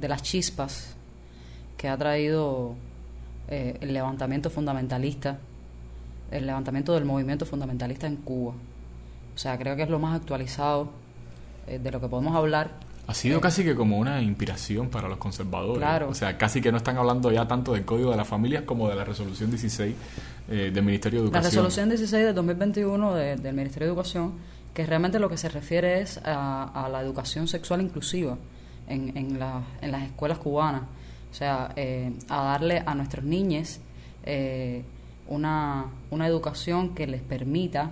de 0.00 0.08
las 0.08 0.22
chispas 0.22 0.94
que 1.76 1.88
ha 1.88 1.96
traído 1.96 2.76
eh, 3.48 3.78
el 3.80 3.92
levantamiento 3.94 4.48
fundamentalista, 4.48 5.38
el 6.30 6.46
levantamiento 6.46 6.94
del 6.94 7.04
movimiento 7.04 7.46
fundamentalista 7.46 8.06
en 8.06 8.14
Cuba. 8.14 8.54
O 9.34 9.38
sea, 9.38 9.58
creo 9.58 9.74
que 9.74 9.82
es 9.82 9.90
lo 9.90 9.98
más 9.98 10.14
actualizado 10.14 10.90
eh, 11.66 11.80
de 11.80 11.90
lo 11.90 12.00
que 12.00 12.06
podemos 12.06 12.36
hablar. 12.36 12.91
Ha 13.06 13.14
sido 13.14 13.38
Eh, 13.38 13.40
casi 13.40 13.64
que 13.64 13.74
como 13.74 13.98
una 13.98 14.22
inspiración 14.22 14.88
para 14.88 15.08
los 15.08 15.18
conservadores. 15.18 15.78
Claro. 15.78 16.08
O 16.08 16.14
sea, 16.14 16.38
casi 16.38 16.60
que 16.60 16.70
no 16.70 16.78
están 16.78 16.96
hablando 16.98 17.30
ya 17.32 17.46
tanto 17.48 17.72
del 17.72 17.84
Código 17.84 18.10
de 18.12 18.16
las 18.16 18.28
Familias 18.28 18.62
como 18.64 18.88
de 18.88 18.94
la 18.94 19.04
Resolución 19.04 19.50
16 19.50 19.94
eh, 20.48 20.70
del 20.72 20.84
Ministerio 20.84 21.20
de 21.20 21.24
La 21.30 21.38
Educación. 21.38 21.50
resolución 21.64 21.88
16 21.88 22.24
de 22.26 22.32
2021 22.32 23.14
de- 23.14 23.36
del 23.36 23.54
Ministerio 23.54 23.88
de 23.88 23.92
Educación, 23.92 24.34
que 24.72 24.86
realmente 24.86 25.18
lo 25.18 25.28
que 25.28 25.36
se 25.36 25.48
refiere 25.48 26.00
es 26.00 26.18
a, 26.24 26.64
a 26.84 26.88
la 26.88 27.00
educación 27.00 27.48
sexual 27.48 27.80
inclusiva 27.82 28.38
en, 28.88 29.16
en, 29.16 29.38
la- 29.38 29.62
en 29.80 29.90
las 29.92 30.02
escuelas 30.04 30.38
cubanas. 30.38 30.82
O 31.30 31.34
sea, 31.34 31.72
eh, 31.76 32.12
a 32.28 32.42
darle 32.44 32.82
a 32.86 32.94
nuestros 32.94 33.24
niños 33.24 33.80
eh, 34.24 34.84
una, 35.28 35.86
una 36.10 36.26
educación 36.26 36.94
que 36.94 37.06
les 37.06 37.20
permita 37.22 37.90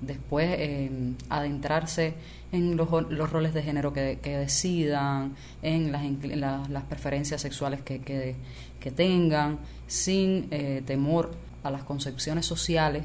después 0.00 0.48
eh, 0.58 0.90
adentrarse 1.30 2.14
en 2.54 2.76
los, 2.76 2.88
los 3.10 3.30
roles 3.30 3.52
de 3.54 3.62
género 3.62 3.92
que, 3.92 4.18
que 4.22 4.36
decidan, 4.38 5.34
en 5.62 5.90
las, 5.92 6.02
incl- 6.04 6.34
las, 6.36 6.68
las 6.70 6.84
preferencias 6.84 7.40
sexuales 7.40 7.80
que, 7.82 8.00
que, 8.00 8.36
que 8.80 8.90
tengan, 8.90 9.58
sin 9.86 10.48
eh, 10.50 10.82
temor 10.86 11.32
a 11.62 11.70
las 11.70 11.82
concepciones 11.84 12.46
sociales 12.46 13.04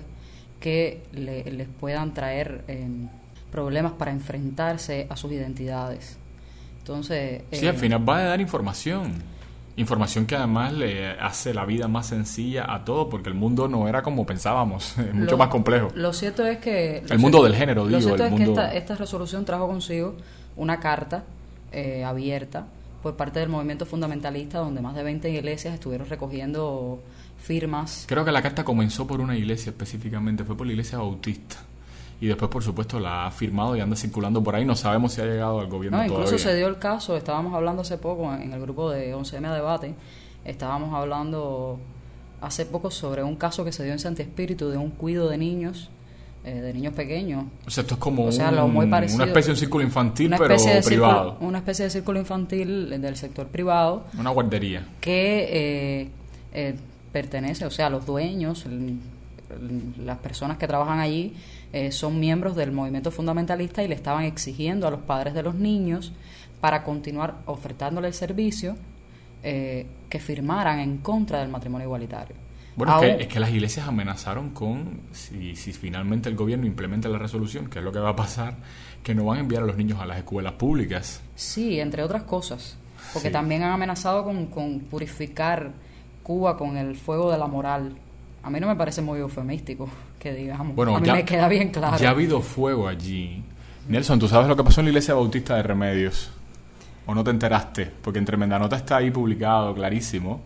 que 0.59 1.03
le- 1.13 1.49
les 1.51 1.67
puedan 1.67 2.13
traer 2.13 2.63
eh, 2.67 2.87
problemas 3.51 3.93
para 3.93 4.11
enfrentarse 4.11 5.07
a 5.09 5.15
sus 5.15 5.31
identidades. 5.31 6.17
Entonces, 6.79 7.41
Sí, 7.51 7.65
eh, 7.65 7.69
al 7.69 7.77
final 7.77 8.07
va 8.07 8.17
a 8.17 8.23
dar 8.23 8.41
información. 8.41 9.13
Información 9.79 10.25
que 10.25 10.35
además 10.35 10.73
le 10.73 11.11
hace 11.19 11.53
la 11.53 11.65
vida 11.65 11.87
más 11.87 12.07
sencilla 12.07 12.73
a 12.73 12.83
todo, 12.85 13.09
porque 13.09 13.29
el 13.29 13.35
mundo 13.35 13.67
no 13.67 13.87
era 13.87 14.01
como 14.01 14.25
pensábamos, 14.25 14.97
es 14.99 15.13
mucho 15.13 15.31
Lo- 15.31 15.37
más 15.37 15.47
complejo. 15.49 15.87
Lo 15.95 16.11
cierto 16.13 16.45
es 16.45 16.57
que... 16.59 17.03
El 17.09 17.19
mundo 17.19 17.43
del 17.43 17.55
género, 17.55 17.83
Lo 17.83 17.87
digo, 17.97 18.01
cierto 18.01 18.25
el 18.25 18.33
es 18.33 18.39
mundo- 18.39 18.55
que 18.55 18.61
esta, 18.67 18.73
esta 18.75 18.95
resolución 18.95 19.45
trajo 19.45 19.67
consigo 19.67 20.15
una 20.57 20.79
carta 20.79 21.23
eh, 21.71 22.03
abierta 22.03 22.65
por 23.01 23.15
parte 23.15 23.39
del 23.39 23.47
movimiento 23.49 23.85
fundamentalista, 23.85 24.59
donde 24.59 24.81
más 24.81 24.93
de 24.95 25.03
20 25.03 25.29
iglesias 25.29 25.73
estuvieron 25.73 26.09
recogiendo 26.09 26.99
firmas. 27.41 28.03
Creo 28.07 28.25
que 28.25 28.31
la 28.33 28.41
carta 28.41 28.65
comenzó 28.65 29.07
por 29.07 29.21
una 29.21 29.37
iglesia 29.37 29.69
específicamente, 29.69 30.43
fue 30.43 30.57
por 30.57 30.67
la 30.67 30.73
iglesia 30.73 30.97
bautista. 30.97 31.55
Y 32.21 32.27
después, 32.27 32.51
por 32.51 32.61
supuesto, 32.63 32.99
la 32.99 33.27
ha 33.27 33.31
firmado 33.31 33.75
y 33.77 33.79
anda 33.79 33.95
circulando 33.95 34.43
por 34.43 34.53
ahí. 34.55 34.65
No 34.65 34.75
sabemos 34.75 35.13
si 35.13 35.21
ha 35.21 35.25
llegado 35.25 35.59
al 35.61 35.67
gobierno 35.67 35.97
No, 35.97 36.03
incluso 36.03 36.23
todavía. 36.25 36.45
se 36.45 36.55
dio 36.57 36.67
el 36.67 36.77
caso, 36.77 37.15
estábamos 37.15 37.53
hablando 37.53 37.81
hace 37.83 37.97
poco 37.97 38.33
en 38.35 38.51
el 38.51 38.59
grupo 38.61 38.89
de 38.91 39.15
11M 39.15 39.47
a 39.47 39.53
Debate, 39.55 39.95
estábamos 40.43 40.93
hablando 40.93 41.79
hace 42.41 42.65
poco 42.65 42.91
sobre 42.91 43.23
un 43.23 43.35
caso 43.37 43.63
que 43.63 43.71
se 43.71 43.83
dio 43.83 43.93
en 43.93 43.99
Santi 43.99 44.21
Espíritu 44.21 44.69
de 44.69 44.77
un 44.77 44.89
cuido 44.91 45.29
de 45.29 45.37
niños, 45.37 45.89
eh, 46.43 46.55
de 46.61 46.73
niños 46.73 46.93
pequeños, 46.93 47.45
O 47.65 47.69
sea, 47.69 47.81
esto 47.83 47.93
es 47.95 47.99
como 48.01 48.25
O 48.25 48.31
sea, 48.33 48.49
un- 48.49 48.55
lo 48.55 48.67
muy 48.67 48.87
parecido. 48.87 49.17
una 49.23 49.25
especie 49.25 49.47
de 49.47 49.53
un 49.53 49.59
círculo 49.59 49.83
infantil, 49.85 50.27
una 50.27 50.37
pero 50.37 50.55
de 50.57 50.81
privado. 50.81 51.29
círculo, 51.31 51.47
una 51.49 51.57
especie 51.59 51.85
de 51.85 51.91
círculo 51.91 52.19
infantil 52.19 53.01
del 53.01 53.15
sector 53.15 53.47
privado 53.47 54.03
Una 54.17 54.29
guardería. 54.31 54.85
que 55.01 55.47
eh, 56.03 56.09
eh, 56.53 56.75
pertenece, 57.13 57.65
o 57.65 57.71
sea, 57.71 57.89
los 57.89 58.05
dueños, 58.05 58.65
las 60.03 60.17
personas 60.19 60.57
que 60.57 60.67
trabajan 60.67 60.99
allí 60.99 61.33
eh, 61.73 61.91
son 61.91 62.19
miembros 62.19 62.55
del 62.55 62.71
movimiento 62.71 63.11
fundamentalista 63.11 63.83
y 63.83 63.87
le 63.87 63.95
estaban 63.95 64.23
exigiendo 64.25 64.87
a 64.87 64.91
los 64.91 65.01
padres 65.01 65.33
de 65.33 65.43
los 65.43 65.55
niños 65.55 66.11
para 66.61 66.83
continuar 66.83 67.37
ofertándole 67.45 68.07
el 68.07 68.13
servicio 68.13 68.75
eh, 69.43 69.85
que 70.09 70.19
firmaran 70.19 70.79
en 70.79 70.97
contra 70.97 71.39
del 71.39 71.49
matrimonio 71.49 71.85
igualitario. 71.85 72.35
Bueno, 72.75 73.01
es 73.03 73.17
que, 73.17 73.23
es 73.23 73.27
que 73.27 73.39
las 73.39 73.49
iglesias 73.51 73.87
amenazaron 73.87 74.51
con, 74.51 75.01
si, 75.11 75.55
si 75.55 75.73
finalmente 75.73 76.29
el 76.29 76.35
gobierno 76.35 76.65
implementa 76.65 77.09
la 77.09 77.17
resolución, 77.17 77.69
que 77.69 77.79
es 77.79 77.85
lo 77.85 77.91
que 77.91 77.99
va 77.99 78.09
a 78.09 78.15
pasar, 78.15 78.55
que 79.03 79.13
no 79.13 79.25
van 79.25 79.37
a 79.37 79.41
enviar 79.41 79.63
a 79.63 79.65
los 79.65 79.75
niños 79.75 79.99
a 79.99 80.05
las 80.05 80.17
escuelas 80.17 80.53
públicas. 80.53 81.21
Sí, 81.35 81.79
entre 81.79 82.03
otras 82.03 82.23
cosas. 82.23 82.77
Porque 83.13 83.29
Sí. 83.29 83.33
también 83.33 83.63
han 83.63 83.71
amenazado 83.71 84.23
con, 84.23 84.45
con 84.47 84.79
purificar 84.81 85.71
Cuba 86.23 86.57
con 86.57 86.77
el 86.77 86.95
fuego 86.95 87.31
de 87.31 87.37
la 87.37 87.47
moral. 87.47 87.95
A 88.41 88.49
mí 88.49 88.59
no 88.59 88.67
me 88.67 88.75
parece 88.75 89.01
muy 89.01 89.19
eufemístico, 89.19 89.89
que 90.17 90.33
digamos. 90.33 90.75
Bueno, 90.75 90.95
a 90.95 90.99
mí 90.99 91.07
ya, 91.07 91.13
me 91.13 91.25
queda 91.25 91.47
bien 91.47 91.69
claro. 91.69 91.97
ya 91.97 92.09
ha 92.09 92.11
habido 92.11 92.41
fuego 92.41 92.87
allí. 92.87 93.43
Nelson, 93.87 94.19
¿tú 94.19 94.27
sabes 94.27 94.47
lo 94.47 94.55
que 94.55 94.63
pasó 94.63 94.81
en 94.81 94.85
la 94.85 94.89
iglesia 94.91 95.13
bautista 95.13 95.55
de 95.55 95.63
Remedios? 95.63 96.31
¿O 97.05 97.15
no 97.15 97.23
te 97.23 97.31
enteraste? 97.31 97.91
Porque 98.01 98.19
en 98.19 98.25
Tremenda 98.25 98.59
Nota 98.59 98.75
está 98.75 98.97
ahí 98.97 99.09
publicado, 99.09 99.73
clarísimo. 99.73 100.41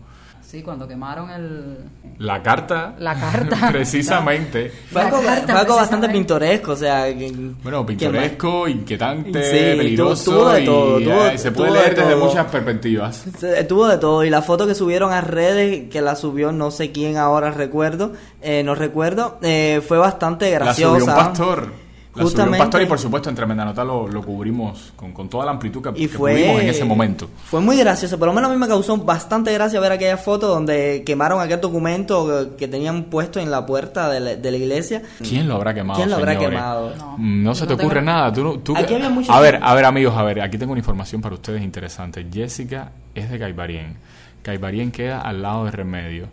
Sí, 0.46 0.62
cuando 0.62 0.86
quemaron 0.86 1.30
el... 1.30 1.78
La 2.18 2.40
carta, 2.42 2.94
La 3.00 3.18
carta. 3.18 3.68
precisamente. 3.72 4.70
Fue 4.90 5.02
La 5.02 5.08
algo, 5.08 5.22
carta, 5.22 5.52
fue 5.52 5.60
algo 5.62 5.76
bastante 5.76 6.08
pintoresco, 6.08 6.72
o 6.72 6.76
sea... 6.76 7.06
que- 7.06 7.32
Bueno, 7.62 7.84
que 7.84 7.94
pintoresco, 7.94 8.68
inquietante, 8.68 9.42
Sí, 9.42 9.76
peligroso 9.78 10.30
tuvo 10.30 10.48
de 10.50 10.62
y 10.62 10.64
todo, 10.64 11.00
tuvo- 11.00 11.26
eh, 11.26 11.38
se 11.38 11.50
puede 11.50 11.70
tuvo 11.70 11.78
de 11.78 11.82
leer 11.84 11.96
desde 11.96 12.12
todo. 12.12 12.24
muchas 12.26 12.46
perspectivas. 12.46 13.24
Se- 13.38 13.64
Tuvo 13.64 13.88
de 13.88 13.98
todo 13.98 14.22
y 14.24 14.30
la 14.30 14.42
foto 14.42 14.66
que 14.66 14.74
subieron 14.76 15.12
a 15.12 15.20
redes, 15.22 15.90
que 15.90 16.00
la 16.00 16.14
subió 16.14 16.52
no 16.52 16.70
sé 16.70 16.92
quién 16.92 17.16
ahora 17.16 17.50
recuerdo, 17.50 18.12
eh, 18.40 18.62
no 18.62 18.74
recuerdo, 18.76 19.38
eh, 19.42 19.82
fue 19.86 19.98
bastante 19.98 20.50
La 20.52 20.58
graciosa. 20.58 21.00
subió 21.00 21.04
un 21.12 21.18
pastor. 21.20 21.83
La 22.16 22.22
subió 22.22 22.26
un 22.26 22.30
Justamente. 22.30 22.58
pastor 22.58 22.82
y 22.82 22.86
por 22.86 22.98
supuesto 23.00 23.28
en 23.28 23.34
Tremenda 23.34 23.64
Nota 23.64 23.82
lo, 23.84 24.06
lo 24.06 24.22
cubrimos 24.22 24.92
con, 24.94 25.12
con 25.12 25.28
toda 25.28 25.44
la 25.44 25.50
amplitud 25.50 25.82
que, 25.82 26.00
Y 26.00 26.06
que 26.06 26.16
pudimos 26.16 26.60
en 26.60 26.68
ese 26.68 26.84
momento. 26.84 27.28
Fue 27.46 27.60
muy 27.60 27.76
gracioso, 27.76 28.18
por 28.18 28.28
lo 28.28 28.34
menos 28.34 28.50
a 28.50 28.54
mí 28.54 28.58
me 28.60 28.68
causó 28.68 28.96
bastante 28.98 29.52
gracia 29.52 29.80
ver 29.80 29.90
aquella 29.90 30.16
foto 30.16 30.46
donde 30.46 31.02
quemaron 31.04 31.40
aquel 31.40 31.60
documento 31.60 32.50
que, 32.52 32.56
que 32.56 32.68
tenían 32.68 33.04
puesto 33.04 33.40
en 33.40 33.50
la 33.50 33.66
puerta 33.66 34.08
de 34.10 34.20
la, 34.20 34.36
de 34.36 34.50
la 34.50 34.56
iglesia. 34.56 35.02
¿Quién 35.28 35.48
lo 35.48 35.56
habrá 35.56 35.74
quemado? 35.74 35.98
¿Quién 35.98 36.10
lo 36.10 36.16
habrá 36.16 36.34
señores? 36.34 36.50
quemado? 36.56 36.94
No. 36.96 37.14
Mm, 37.18 37.42
No 37.42 37.54
se 37.54 37.62
No 37.62 37.66
te 37.68 37.74
ocurre 37.74 37.94
tengo- 38.00 38.04
nada. 38.06 38.32
Tú, 38.32 38.44
no- 38.44 38.58
tú- 38.60 38.76
Aquí 38.76 38.94
había 38.94 39.10
muchos- 39.10 39.34
A 39.34 39.40
ver, 39.40 39.58
a 39.60 39.74
ver, 39.74 39.84
amigos, 39.84 40.14
a 40.16 40.22
ver, 40.22 40.40
aquí 40.40 40.56
tengo 40.56 40.70
una 40.72 40.78
información 40.78 41.20
para 41.20 41.34
ustedes 41.34 41.62
interesante. 41.62 42.24
Jessica 42.32 42.92
es 43.14 43.28
de 43.28 43.38
Caibarien. 43.40 43.96
Caibarien 44.42 44.92
queda 44.92 45.20
al 45.20 45.42
lado 45.42 45.64
de 45.64 45.72
Remedio. 45.72 46.28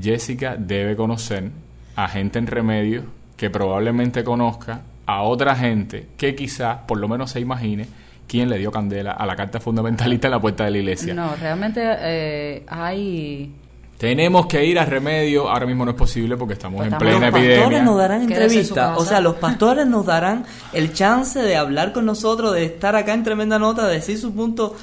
Jessica 0.00 0.56
debe 0.58 0.96
conocer 0.96 1.50
a 1.96 2.08
gente 2.08 2.38
en 2.38 2.46
Remedio 2.46 3.04
que 3.36 3.50
probablemente 3.50 4.22
conozca 4.24 4.82
a 5.16 5.22
otra 5.22 5.54
gente 5.56 6.08
que 6.16 6.34
quizás, 6.34 6.78
por 6.86 6.98
lo 6.98 7.08
menos 7.08 7.30
se 7.30 7.40
imagine, 7.40 7.86
quién 8.26 8.48
le 8.48 8.58
dio 8.58 8.70
candela 8.70 9.12
a 9.12 9.26
la 9.26 9.34
carta 9.36 9.58
fundamentalista 9.60 10.28
en 10.28 10.32
la 10.32 10.40
puerta 10.40 10.64
de 10.64 10.70
la 10.70 10.78
iglesia. 10.78 11.14
No, 11.14 11.34
realmente 11.36 11.80
eh, 11.84 12.62
hay... 12.68 13.52
Tenemos 13.98 14.46
que 14.46 14.64
ir 14.64 14.78
a 14.78 14.86
Remedio. 14.86 15.50
Ahora 15.50 15.66
mismo 15.66 15.84
no 15.84 15.90
es 15.90 15.96
posible 15.96 16.34
porque 16.38 16.54
estamos 16.54 16.78
Pues 16.78 16.90
en 16.90 16.98
plena 16.98 17.14
los 17.26 17.30
pastores 17.32 17.50
epidemia. 17.58 17.82
nos 17.82 17.98
darán 17.98 18.20
Quédese 18.26 18.32
en 18.34 18.38
su 18.38 18.44
entrevistas, 18.44 18.88
casa. 18.88 18.98
o 18.98 19.04
sea, 19.04 19.20
los 19.20 19.34
pastores 19.34 19.86
nos 19.86 20.06
darán 20.06 20.44
el 20.72 20.94
chance 20.94 21.38
de 21.42 21.56
hablar 21.56 21.92
con 21.92 22.06
nosotros, 22.06 22.54
de 22.54 22.64
estar 22.64 22.96
acá 22.96 23.12
en 23.12 23.24
tremenda 23.24 23.58
nota, 23.58 23.86
de 23.86 23.94
decir 23.96 24.16
su 24.16 24.32
punto. 24.34 24.74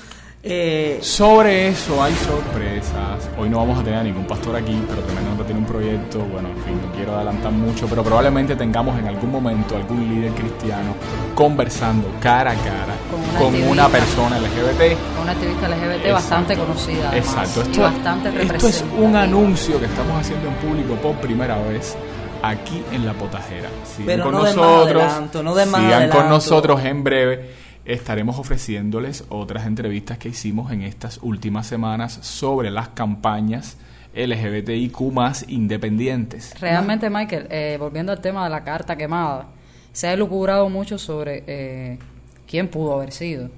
Eh, 0.44 1.00
Sobre 1.02 1.70
eso 1.70 2.02
hay 2.02 2.14
sorpresas. 2.14 3.28
Hoy 3.38 3.50
no 3.50 3.58
vamos 3.58 3.80
a 3.80 3.84
tener 3.84 4.00
a 4.00 4.04
ningún 4.04 4.26
pastor 4.26 4.56
aquí, 4.56 4.82
pero 4.88 5.02
Tremenda 5.02 5.32
Nota 5.32 5.44
tiene 5.44 5.60
un 5.60 5.66
proyecto. 5.66 6.20
Bueno, 6.20 6.50
en 6.50 6.58
fin, 6.64 6.80
no 6.86 6.92
quiero 6.96 7.16
adelantar 7.16 7.52
mucho, 7.52 7.88
pero 7.88 8.04
probablemente 8.04 8.56
tengamos 8.56 8.98
en 9.00 9.08
algún 9.08 9.32
momento 9.32 9.76
algún 9.76 10.08
líder 10.08 10.32
cristiano 10.34 10.94
conversando 11.36 12.08
cara 12.22 12.52
a 12.52 12.56
cara 12.56 12.96
Con 13.40 13.56
una 13.70 13.84
con 13.84 13.92
persona 13.92 14.38
LGBT. 14.40 14.98
Una 15.22 15.32
activista 15.32 15.68
LGBT 15.68 15.96
Exacto. 16.06 16.14
bastante 16.14 16.56
conocida. 16.58 17.10
además, 17.10 17.28
Exacto. 17.28 17.60
y 17.60 17.72
Esto, 17.72 17.82
bastante 17.82 18.42
esto 18.44 18.68
es 18.68 18.86
un 18.98 19.16
anuncio 19.16 19.80
que 19.80 19.86
estamos 19.86 20.22
haciendo 20.22 20.48
en 20.50 20.54
público 20.56 20.94
por 21.02 21.16
primera 21.16 21.58
vez 21.64 21.98
aquí 22.44 22.84
en 22.92 23.06
La 23.06 23.14
Potajera. 23.14 23.70
Sigan 23.86 24.06
Pero 24.06 24.24
con 24.26 24.32
no 24.34 24.44
den 24.44 24.56
más 24.56 24.66
nosotros. 24.66 25.04
adelanto, 25.04 25.44
no 25.44 25.56
den 25.56 25.72
más 25.72 25.82
sigan 25.82 26.10
con 26.10 26.30
nosotros 26.30 26.86
en 26.86 27.04
breve. 27.04 27.67
Estaremos 27.88 28.38
ofreciéndoles 28.38 29.24
otras 29.30 29.66
entrevistas 29.66 30.18
que 30.18 30.28
hicimos 30.28 30.74
en 30.74 30.82
estas 30.82 31.20
últimas 31.22 31.68
semanas 31.68 32.20
sobre 32.22 32.70
las 32.70 32.90
campañas 32.90 33.78
LGBTIQ 34.14 35.00
más 35.14 35.46
independientes. 35.48 36.54
Realmente, 36.60 37.10
Michael, 37.10 37.48
eh, 37.50 37.78
volviendo 37.80 38.12
al 38.12 38.20
tema 38.20 38.44
de 38.44 38.50
la 38.50 38.66
carta 38.66 38.98
quemada, 38.98 39.48
se 39.94 40.08
ha 40.08 40.14
elucubrado 40.14 40.70
mucho 40.70 40.98
sobre 40.98 41.46
eh, 41.48 41.98
quién 42.46 42.68
pudo 42.68 42.94
haber 42.94 43.14
sido. 43.14 43.50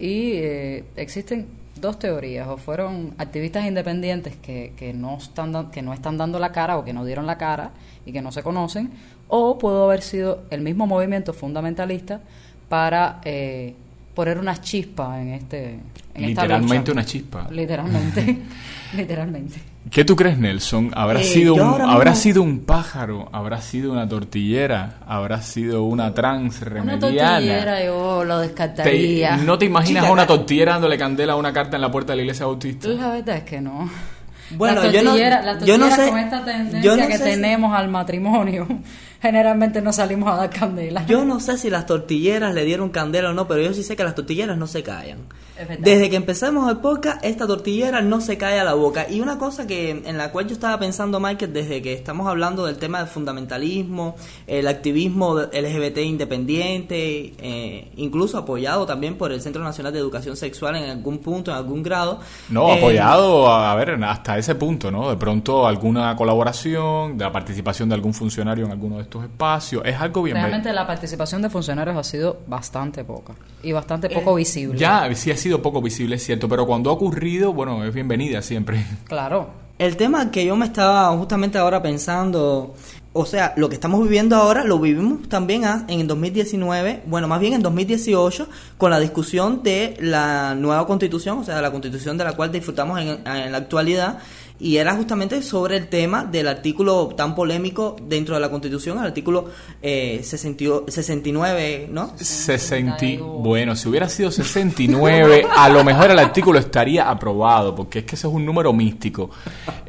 Y 0.00 0.32
eh, 0.32 0.84
existen 0.96 1.46
dos 1.80 2.00
teorías, 2.00 2.48
o 2.48 2.56
fueron 2.56 3.14
activistas 3.18 3.66
independientes 3.66 4.34
que, 4.34 4.72
que, 4.76 4.92
no 4.92 5.16
están, 5.18 5.70
que 5.70 5.80
no 5.80 5.92
están 5.92 6.18
dando 6.18 6.40
la 6.40 6.50
cara 6.50 6.76
o 6.76 6.84
que 6.84 6.92
no 6.92 7.04
dieron 7.04 7.26
la 7.26 7.38
cara 7.38 7.70
y 8.04 8.10
que 8.10 8.20
no 8.20 8.32
se 8.32 8.42
conocen, 8.42 8.90
o 9.28 9.58
pudo 9.58 9.84
haber 9.84 10.02
sido 10.02 10.42
el 10.50 10.60
mismo 10.60 10.88
movimiento 10.88 11.32
fundamentalista 11.32 12.20
para 12.74 13.20
eh, 13.24 13.72
poner 14.14 14.36
una 14.38 14.60
chispa 14.60 15.20
en 15.20 15.28
este... 15.34 15.78
En 16.16 16.24
esta 16.24 16.42
Literalmente 16.42 16.76
lucha. 16.90 16.92
una 16.92 17.04
chispa. 17.04 17.48
Literalmente, 17.52 18.38
literalmente. 18.96 19.56
¿Qué 19.90 20.04
tú 20.04 20.16
crees, 20.16 20.38
Nelson? 20.38 20.90
¿Habrá, 20.94 21.20
Eh, 21.20 21.24
sido, 21.24 21.54
un, 21.54 21.60
¿habrá 21.60 22.10
mismo- 22.10 22.22
sido 22.22 22.42
un 22.42 22.60
pájaro? 22.60 23.28
¿Habrá 23.32 23.60
sido 23.60 23.92
una 23.92 24.08
tortillera? 24.08 24.98
¿Habrá 25.06 25.40
sido 25.42 25.84
una 25.84 26.12
trans 26.14 26.60
Una 26.62 26.70
remediana? 26.70 27.30
tortillera 27.34 27.84
yo 27.84 28.24
lo 28.24 28.40
Te- 28.40 28.46
descartaría. 28.48 29.36
¿No 29.36 29.56
te 29.58 29.66
imaginas 29.66 30.02
Chica, 30.02 30.08
a 30.08 30.12
una 30.12 30.22
la- 30.22 30.26
tortillera 30.28 30.72
dándole 30.72 30.98
candela 30.98 31.32
a 31.34 31.36
una 31.36 31.52
carta 31.52 31.76
en 31.76 31.82
la 31.82 31.90
puerta 31.92 32.12
de 32.12 32.16
la 32.16 32.22
iglesia 32.22 32.46
bautista? 32.46 32.88
La 32.88 33.08
verdad 33.10 33.36
es 33.36 33.44
que 33.44 33.60
no. 33.60 33.88
Bueno, 34.56 34.82
las 34.82 34.92
yo 34.92 35.02
no- 35.02 35.10
tortilleras, 35.10 35.44
las 35.44 35.64
yo 35.64 35.78
no 35.78 35.90
sé- 35.90 36.08
con 36.10 36.18
esta 36.18 36.44
tendencia 36.44 36.80
yo 36.80 36.96
no 36.96 37.06
que 37.08 37.18
sé 37.18 37.24
si- 37.24 37.30
tenemos 37.30 37.74
al 37.76 37.88
matrimonio, 37.88 38.66
generalmente 39.20 39.80
no 39.80 39.92
salimos 39.92 40.30
a 40.32 40.36
dar 40.36 40.50
candela. 40.50 41.06
Yo 41.06 41.24
no 41.24 41.40
sé 41.40 41.58
si 41.58 41.70
las 41.70 41.86
tortilleras 41.86 42.54
le 42.54 42.64
dieron 42.64 42.90
candela 42.90 43.30
o 43.30 43.34
no, 43.34 43.48
pero 43.48 43.62
yo 43.62 43.74
sí 43.74 43.82
sé 43.82 43.96
que 43.96 44.04
las 44.04 44.14
tortilleras 44.14 44.56
no 44.56 44.66
se 44.66 44.82
callan. 44.82 45.20
Desde 45.78 46.10
que 46.10 46.16
empezamos 46.16 46.68
el 46.68 46.78
podcast, 46.78 47.24
esta 47.24 47.46
tortillera 47.46 48.02
no 48.02 48.20
se 48.20 48.36
cae 48.36 48.58
a 48.58 48.64
la 48.64 48.74
boca. 48.74 49.06
Y 49.08 49.20
una 49.20 49.38
cosa 49.38 49.68
que 49.68 49.90
en 49.90 50.18
la 50.18 50.32
cual 50.32 50.48
yo 50.48 50.52
estaba 50.52 50.80
pensando, 50.80 51.20
Michael, 51.20 51.52
desde 51.52 51.80
que 51.80 51.92
estamos 51.92 52.26
hablando 52.26 52.66
del 52.66 52.76
tema 52.76 52.98
del 52.98 53.06
fundamentalismo, 53.06 54.16
el 54.48 54.66
activismo 54.66 55.38
LGBT 55.38 55.98
independiente, 55.98 57.34
eh, 57.38 57.92
incluso 57.96 58.38
apoyado 58.38 58.84
también 58.84 59.16
por 59.16 59.30
el 59.30 59.40
Centro 59.40 59.62
Nacional 59.62 59.92
de 59.92 60.00
Educación 60.00 60.36
Sexual 60.36 60.74
en 60.74 60.90
algún 60.90 61.18
punto, 61.18 61.52
en 61.52 61.56
algún 61.56 61.84
grado. 61.84 62.18
No, 62.48 62.68
Eh, 62.70 62.78
apoyado, 62.78 63.48
a 63.48 63.74
ver, 63.76 64.02
hasta 64.02 64.36
ese 64.36 64.56
punto, 64.56 64.90
¿no? 64.90 65.08
De 65.08 65.16
pronto 65.16 65.68
alguna 65.68 66.16
colaboración, 66.16 67.16
de 67.16 67.24
la 67.24 67.32
participación 67.32 67.88
de 67.88 67.94
algún 67.94 68.12
funcionario 68.12 68.64
en 68.64 68.72
alguno 68.72 68.96
de 68.96 69.02
estos 69.02 69.13
espacios. 69.22 69.82
Es 69.84 70.00
algo 70.00 70.22
bien 70.22 70.36
Realmente 70.36 70.72
la 70.72 70.86
participación 70.86 71.42
de 71.42 71.50
funcionarios 71.50 71.94
ha 71.96 72.02
sido 72.02 72.40
bastante 72.46 73.04
poca 73.04 73.34
y 73.62 73.70
bastante 73.72 74.06
Eh, 74.08 74.14
poco 74.14 74.34
visible. 74.34 74.78
Ya, 74.78 75.14
sí 75.14 75.30
ha 75.30 75.36
sido 75.36 75.60
poco 75.60 75.82
visible, 75.82 76.16
es 76.16 76.24
cierto, 76.24 76.48
pero 76.48 76.66
cuando 76.66 76.88
ha 76.88 76.94
ocurrido, 76.94 77.52
bueno, 77.52 77.84
es 77.84 77.92
bienvenida 77.94 78.40
siempre. 78.42 78.84
Claro. 79.06 79.62
El 79.78 79.96
tema 79.96 80.30
que 80.30 80.46
yo 80.46 80.56
me 80.56 80.64
estaba 80.66 81.08
justamente 81.18 81.58
ahora 81.58 81.82
pensando, 81.82 82.74
o 83.12 83.26
sea, 83.26 83.54
lo 83.56 83.68
que 83.68 83.74
estamos 83.74 84.00
viviendo 84.04 84.36
ahora 84.36 84.62
lo 84.62 84.78
vivimos 84.78 85.28
también 85.28 85.64
a- 85.64 85.84
en 85.88 86.06
2019, 86.06 87.02
bueno, 87.06 87.26
más 87.26 87.40
bien 87.40 87.54
en 87.54 87.62
2018, 87.62 88.48
con 88.78 88.92
la 88.92 89.00
discusión 89.00 89.64
de 89.64 89.96
la 90.00 90.54
nueva 90.54 90.86
constitución, 90.86 91.38
o 91.38 91.44
sea, 91.44 91.60
la 91.60 91.72
constitución 91.72 92.16
de 92.16 92.22
la 92.24 92.34
cual 92.34 92.52
disfrutamos 92.52 93.00
en, 93.00 93.26
en 93.26 93.50
la 93.52 93.58
actualidad, 93.58 94.18
y 94.60 94.76
era 94.76 94.94
justamente 94.94 95.42
sobre 95.42 95.76
el 95.76 95.88
tema 95.88 96.24
del 96.24 96.46
artículo 96.46 97.08
tan 97.16 97.34
polémico 97.34 97.96
dentro 98.00 98.36
de 98.36 98.40
la 98.40 98.50
constitución, 98.50 98.98
el 98.98 99.04
artículo 99.06 99.46
eh, 99.82 100.20
60 100.22 100.64
69, 100.88 101.88
¿no? 101.90 102.12
60, 102.16 102.96
bueno, 103.40 103.74
si 103.74 103.88
hubiera 103.88 104.08
sido 104.08 104.30
69, 104.30 105.44
a 105.56 105.68
lo 105.68 105.82
mejor 105.82 106.10
el 106.12 106.18
artículo 106.18 106.58
estaría 106.60 107.10
aprobado, 107.10 107.74
porque 107.74 107.98
es 108.00 108.04
que 108.04 108.14
ese 108.14 108.28
es 108.28 108.32
un 108.32 108.46
número 108.46 108.72
místico. 108.72 109.30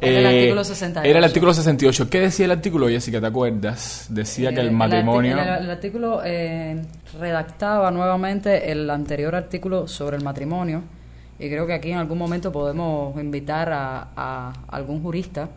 Eh, 0.00 0.10
Era 0.10 0.18
el 0.18 0.26
artículo 0.26 0.64
68. 0.64 1.08
Era 1.10 1.18
el 1.20 1.24
artículo 1.24 1.54
68. 1.54 2.10
¿Qué 2.10 2.20
decía 2.20 2.44
el 2.46 2.50
artículo, 2.52 2.88
Jessica? 2.88 3.20
¿Te 3.20 3.26
acuerdas? 3.28 4.06
Decía 4.10 4.50
que 4.52 4.60
Eh, 4.60 4.64
el 4.64 4.72
matrimonio... 4.72 5.36
arti- 5.36 5.58
El, 5.58 5.64
el 5.64 5.70
artículo 5.70 6.20
eh, 6.24 6.82
redactaba 7.20 7.90
nuevamente 7.92 8.70
el 8.72 8.90
anterior 8.90 9.34
artículo 9.36 9.86
sobre 9.88 10.16
el 10.16 10.24
matrimonio 10.24 10.82
y 11.38 11.48
creo 11.48 11.66
que 11.66 11.74
aquí 11.74 11.90
en 11.90 11.98
algún 11.98 12.18
momento 12.18 12.50
podemos 12.52 13.18
invitar 13.20 13.70
a, 13.72 14.08
a 14.16 14.52
algún 14.68 15.02
jurista 15.02 15.48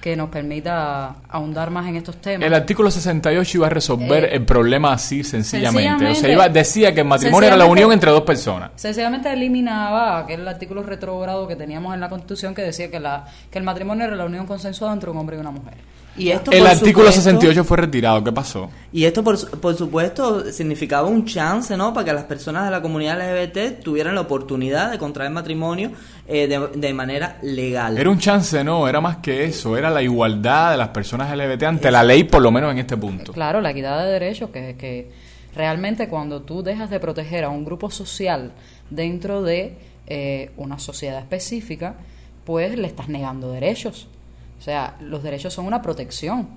que 0.00 0.14
nos 0.16 0.28
permita 0.30 1.16
ahondar 1.28 1.70
más 1.70 1.88
en 1.88 1.96
estos 1.96 2.16
temas. 2.20 2.46
El 2.46 2.54
artículo 2.54 2.88
68 2.88 3.58
iba 3.58 3.66
a 3.66 3.70
resolver 3.70 4.24
Eh, 4.26 4.36
el 4.36 4.44
problema 4.44 4.92
así 4.92 5.24
sencillamente. 5.24 5.78
O 5.80 5.98
sea, 5.98 5.98
sencillamente- 6.14 6.32
iba, 6.32 6.48
decía 6.48 6.94
que 6.94 7.00
el 7.00 7.06
matrimonio 7.08 7.48
era 7.48 7.56
la 7.56 7.64
sencillamente- 7.64 7.84
unión 7.84 7.92
entre 7.92 8.10
dos 8.12 8.22
personas. 8.22 8.70
Sencillamente 8.76 9.32
eliminaba 9.32 10.18
aquel 10.20 10.46
artículo 10.46 10.84
retrógrado 10.84 11.48
que 11.48 11.56
teníamos 11.56 11.94
en 11.94 12.00
la 12.00 12.08
Constitución 12.08 12.54
que 12.54 12.62
decía 12.62 12.90
que, 12.92 13.00
la, 13.00 13.24
que 13.50 13.58
el 13.58 13.64
matrimonio 13.64 14.04
era 14.04 14.14
la 14.14 14.24
unión 14.24 14.46
consensuada 14.46 14.94
entre 14.94 15.10
un 15.10 15.16
hombre 15.16 15.36
y 15.36 15.40
una 15.40 15.50
mujer. 15.50 15.74
Y 16.18 16.30
esto, 16.30 16.50
El 16.50 16.58
por 16.60 16.66
artículo 16.68 17.06
supuesto- 17.06 17.22
68 17.22 17.64
fue 17.64 17.76
retirado. 17.76 18.24
¿Qué 18.24 18.32
pasó? 18.32 18.70
Y 18.92 19.04
esto, 19.04 19.22
por, 19.22 19.60
por 19.60 19.76
supuesto, 19.76 20.50
significaba 20.52 21.06
un 21.06 21.24
chance, 21.24 21.76
¿no? 21.76 21.94
Para 21.94 22.04
que 22.06 22.12
las 22.12 22.24
personas 22.24 22.64
de 22.64 22.70
la 22.70 22.82
comunidad 22.82 23.16
LGBT 23.18 23.80
tuvieran 23.82 24.14
la 24.14 24.22
oportunidad 24.22 24.90
de 24.90 24.98
contraer 24.98 25.30
matrimonio 25.30 25.92
eh, 26.26 26.46
de, 26.48 26.68
de 26.78 26.94
manera 26.94 27.38
legal. 27.42 27.96
Era 27.98 28.10
un 28.10 28.18
chance, 28.18 28.62
no, 28.64 28.88
era 28.88 29.00
más 29.00 29.18
que 29.18 29.44
eso. 29.44 29.76
Era 29.76 29.90
la 29.90 30.02
igualdad 30.02 30.72
de 30.72 30.76
las 30.76 30.88
personas 30.88 31.30
LGBT 31.36 31.62
ante 31.64 31.90
la 31.90 32.02
ley, 32.02 32.24
por 32.24 32.42
lo 32.42 32.50
menos 32.50 32.72
en 32.72 32.78
este 32.78 32.96
punto. 32.96 33.32
Claro, 33.32 33.60
la 33.60 33.70
equidad 33.70 34.04
de 34.04 34.10
derechos, 34.10 34.50
que, 34.50 34.76
que 34.76 35.10
realmente 35.54 36.08
cuando 36.08 36.42
tú 36.42 36.62
dejas 36.62 36.90
de 36.90 37.00
proteger 37.00 37.44
a 37.44 37.48
un 37.48 37.64
grupo 37.64 37.90
social 37.90 38.52
dentro 38.90 39.42
de 39.42 39.76
eh, 40.06 40.50
una 40.56 40.78
sociedad 40.78 41.18
específica, 41.18 41.96
pues 42.44 42.76
le 42.78 42.86
estás 42.86 43.08
negando 43.08 43.52
derechos. 43.52 44.08
O 44.58 44.62
sea, 44.62 44.96
los 45.00 45.22
derechos 45.22 45.54
son 45.54 45.66
una 45.66 45.82
protección. 45.82 46.48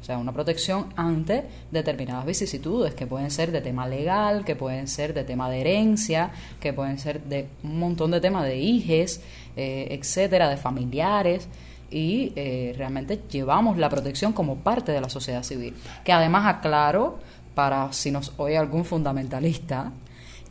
O 0.00 0.04
sea, 0.04 0.16
una 0.16 0.32
protección 0.32 0.86
ante 0.96 1.44
determinadas 1.70 2.24
vicisitudes 2.24 2.94
que 2.94 3.06
pueden 3.06 3.30
ser 3.30 3.52
de 3.52 3.60
tema 3.60 3.86
legal, 3.86 4.44
que 4.46 4.56
pueden 4.56 4.88
ser 4.88 5.12
de 5.12 5.24
tema 5.24 5.50
de 5.50 5.60
herencia, 5.60 6.30
que 6.58 6.72
pueden 6.72 6.98
ser 6.98 7.22
de 7.24 7.48
un 7.62 7.78
montón 7.78 8.10
de 8.10 8.20
temas 8.20 8.44
de 8.44 8.58
hijes, 8.58 9.20
eh, 9.56 9.88
etcétera, 9.90 10.48
de 10.48 10.56
familiares. 10.56 11.48
Y 11.90 12.32
eh, 12.36 12.74
realmente 12.78 13.20
llevamos 13.30 13.76
la 13.76 13.90
protección 13.90 14.32
como 14.32 14.56
parte 14.56 14.92
de 14.92 15.00
la 15.00 15.10
sociedad 15.10 15.42
civil. 15.42 15.74
Que 16.02 16.12
además 16.12 16.46
aclaro, 16.46 17.18
para 17.54 17.92
si 17.92 18.10
nos 18.10 18.32
oye 18.38 18.56
algún 18.56 18.86
fundamentalista, 18.86 19.92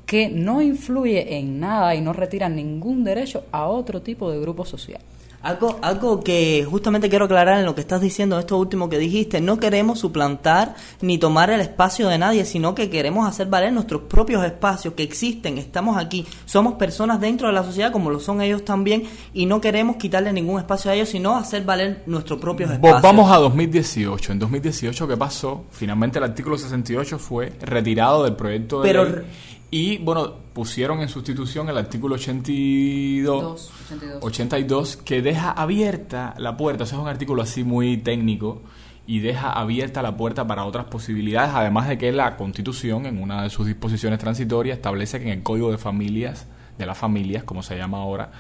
que 0.06 0.28
no 0.28 0.62
influye 0.62 1.38
en 1.38 1.60
nada 1.60 1.96
y 1.96 2.02
no 2.02 2.14
retira 2.14 2.50
ningún 2.50 3.04
derecho 3.04 3.46
a 3.52 3.68
otro 3.68 4.02
tipo 4.02 4.30
de 4.32 4.40
grupo 4.40 4.66
social. 4.66 5.02
Algo, 5.42 5.80
algo 5.82 6.20
que 6.20 6.68
justamente 6.70 7.10
quiero 7.10 7.26
aclarar 7.26 7.60
en 7.60 7.66
lo 7.66 7.74
que 7.74 7.80
estás 7.82 8.02
diciendo, 8.02 8.38
esto 8.38 8.58
último 8.58 8.90
que 8.90 8.98
dijiste, 8.98 9.40
no 9.40 9.58
queremos 9.58 10.00
suplantar 10.00 10.76
ni 11.02 11.18
tomar 11.18 11.50
el 11.50 11.62
espacio 11.62 12.10
de 12.10 12.18
nadie, 12.18 12.44
sino 12.44 12.76
que 12.76 12.90
queremos 12.90 13.26
hacer 13.26 13.48
valer 13.48 13.72
nuestros 13.72 14.02
propios 14.02 14.44
espacios 14.44 14.96
que 14.96 15.04
existen, 15.04 15.58
estamos 15.58 15.98
aquí, 15.98 16.26
somos 16.46 16.74
personas 16.74 17.22
dentro 17.22 17.48
de 17.48 17.54
la 17.54 17.64
sociedad 17.64 17.92
como 17.94 18.10
lo 18.10 18.20
son 18.20 18.42
ellos 18.42 18.66
también 18.66 19.04
y 19.34 19.46
no 19.46 19.62
queremos 19.62 19.96
quitarle 19.96 20.34
ningún 20.34 20.60
espacio 20.60 20.92
a 20.92 20.96
ellos, 20.96 21.10
sino 21.10 21.38
hacer 21.38 21.64
valer 21.64 22.04
nuestros 22.06 22.40
propios 22.40 22.72
espacios. 22.72 23.02
Vamos 23.02 23.32
a 23.32 23.38
2018. 23.38 24.34
En 24.34 24.40
2018, 24.40 25.08
¿qué 25.08 25.16
pasó? 25.16 25.64
Finalmente 25.72 26.18
el 26.20 26.26
artículo 26.26 26.58
68 26.58 27.18
fue 27.18 27.54
retirado 27.62 28.26
del 28.26 28.36
proyecto 28.36 28.82
de 28.82 28.88
Pero- 28.90 29.06
ley. 29.06 29.26
Y 29.72 30.00
bueno, 30.00 30.34
pusieron 30.54 31.02
en 31.02 31.10
sustitución 31.10 31.70
el 31.70 31.78
artículo 31.78 32.16
82, 32.16 33.42
Dos, 33.42 33.72
82. 33.86 34.24
82 34.24 34.98
que 34.98 35.22
deja 35.22 35.52
abierta 35.52 36.34
la 36.38 36.58
puerta. 36.58 36.84
O 36.84 36.88
sea, 36.88 36.98
es 36.98 37.02
un 37.04 37.10
artículo 37.10 37.44
así 37.44 37.64
muy 37.64 37.98
técnico 37.98 38.62
y 39.10 39.20
deja 39.20 39.52
abierta 39.52 40.02
la 40.02 40.16
puerta 40.16 40.46
para 40.46 40.66
otras 40.66 40.86
posibilidades, 40.86 41.52
además 41.54 41.88
de 41.88 41.98
que 41.98 42.12
la 42.12 42.38
Constitución, 42.38 43.08
en 43.08 43.20
una 43.20 43.42
de 43.42 43.50
sus 43.50 43.66
disposiciones 43.66 44.20
transitorias, 44.20 44.78
establece 44.78 45.20
que 45.20 45.26
en 45.26 45.40
el 45.40 45.44
Código 45.44 45.72
de 45.72 45.80
Familias, 45.80 46.46
de 46.78 46.86
las 46.86 46.96
familias, 46.96 47.44
como 47.44 47.64
se 47.64 47.76
llama 47.76 47.98
ahora, 47.98 48.32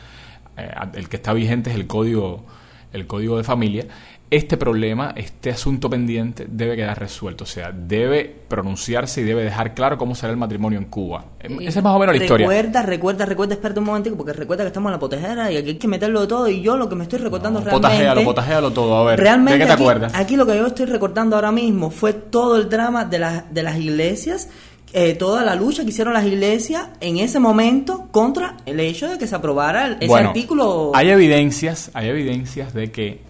eh, 0.57 0.69
el 0.93 1.09
que 1.09 1.15
está 1.15 1.33
vigente 1.33 1.71
es 1.71 1.75
el 1.75 1.87
Código, 1.87 2.45
el 2.93 3.07
Código 3.07 3.37
de 3.37 3.43
Familia, 3.43 3.87
este 4.31 4.57
problema, 4.57 5.13
este 5.15 5.49
asunto 5.49 5.89
pendiente 5.89 6.45
debe 6.47 6.75
quedar 6.75 6.99
resuelto, 6.99 7.45
o 7.45 7.47
sea, 7.47 7.71
debe 7.71 8.25
pronunciarse 8.47 9.21
y 9.21 9.23
debe 9.23 9.43
dejar 9.43 9.73
claro 9.73 9.97
cómo 9.97 10.13
será 10.13 10.31
el 10.31 10.37
matrimonio 10.37 10.77
en 10.77 10.85
Cuba. 10.85 11.25
Y- 11.47 11.65
Esa 11.65 11.79
es 11.79 11.83
más 11.83 11.95
o 11.95 11.99
menos 11.99 12.15
la 12.15 12.21
historia. 12.23 12.45
Recuerda, 12.47 12.81
recuerda, 12.83 13.25
recuerda, 13.25 13.53
espérate 13.55 13.79
un 13.79 13.87
momentico, 13.87 14.15
porque 14.17 14.33
recuerda 14.33 14.63
que 14.63 14.67
estamos 14.67 14.89
en 14.89 14.93
la 14.93 14.99
potejera 14.99 15.51
y 15.51 15.57
aquí 15.57 15.69
hay 15.69 15.75
que 15.77 15.87
meterlo 15.87 16.21
de 16.21 16.27
todo. 16.27 16.47
Y 16.47 16.61
yo 16.61 16.77
lo 16.77 16.87
que 16.87 16.95
me 16.95 17.03
estoy 17.03 17.19
recordando 17.19 17.59
realmente. 17.59 17.87
Potajéalo, 17.87 18.23
potajéalo 18.23 18.71
todo, 18.71 18.95
a 18.97 19.03
ver, 19.05 19.19
realmente 19.19 19.53
¿de 19.57 19.59
qué 19.59 19.65
te 19.65 19.71
aquí, 19.73 19.81
acuerdas? 19.83 20.13
aquí 20.13 20.35
lo 20.35 20.45
que 20.45 20.55
yo 20.57 20.67
estoy 20.67 20.85
recordando 20.85 21.35
ahora 21.35 21.51
mismo 21.51 21.89
fue 21.89 22.13
todo 22.13 22.57
el 22.57 22.69
drama 22.69 23.05
de, 23.05 23.19
las 23.19 23.51
de 23.53 23.63
las 23.63 23.77
iglesias. 23.77 24.49
eh, 24.91 25.13
toda 25.13 25.43
la 25.45 25.53
lucha 25.53 25.83
que 25.83 25.89
hicieron 25.89 26.15
las 26.15 26.25
iglesias 26.25 26.87
en 26.99 27.17
ese 27.19 27.39
momento 27.39 28.07
contra 28.09 28.57
el 28.65 28.79
hecho 28.79 29.07
de 29.07 29.19
que 29.19 29.27
se 29.27 29.35
aprobara 29.35 29.85
el- 29.85 29.93
ese 29.97 30.07
Bueno, 30.07 30.29
artículo. 30.29 30.91
Hay 30.95 31.09
evidencias, 31.11 31.91
hay 31.93 32.09
evidencias 32.09 32.73
de 32.73 32.91
que 32.91 33.21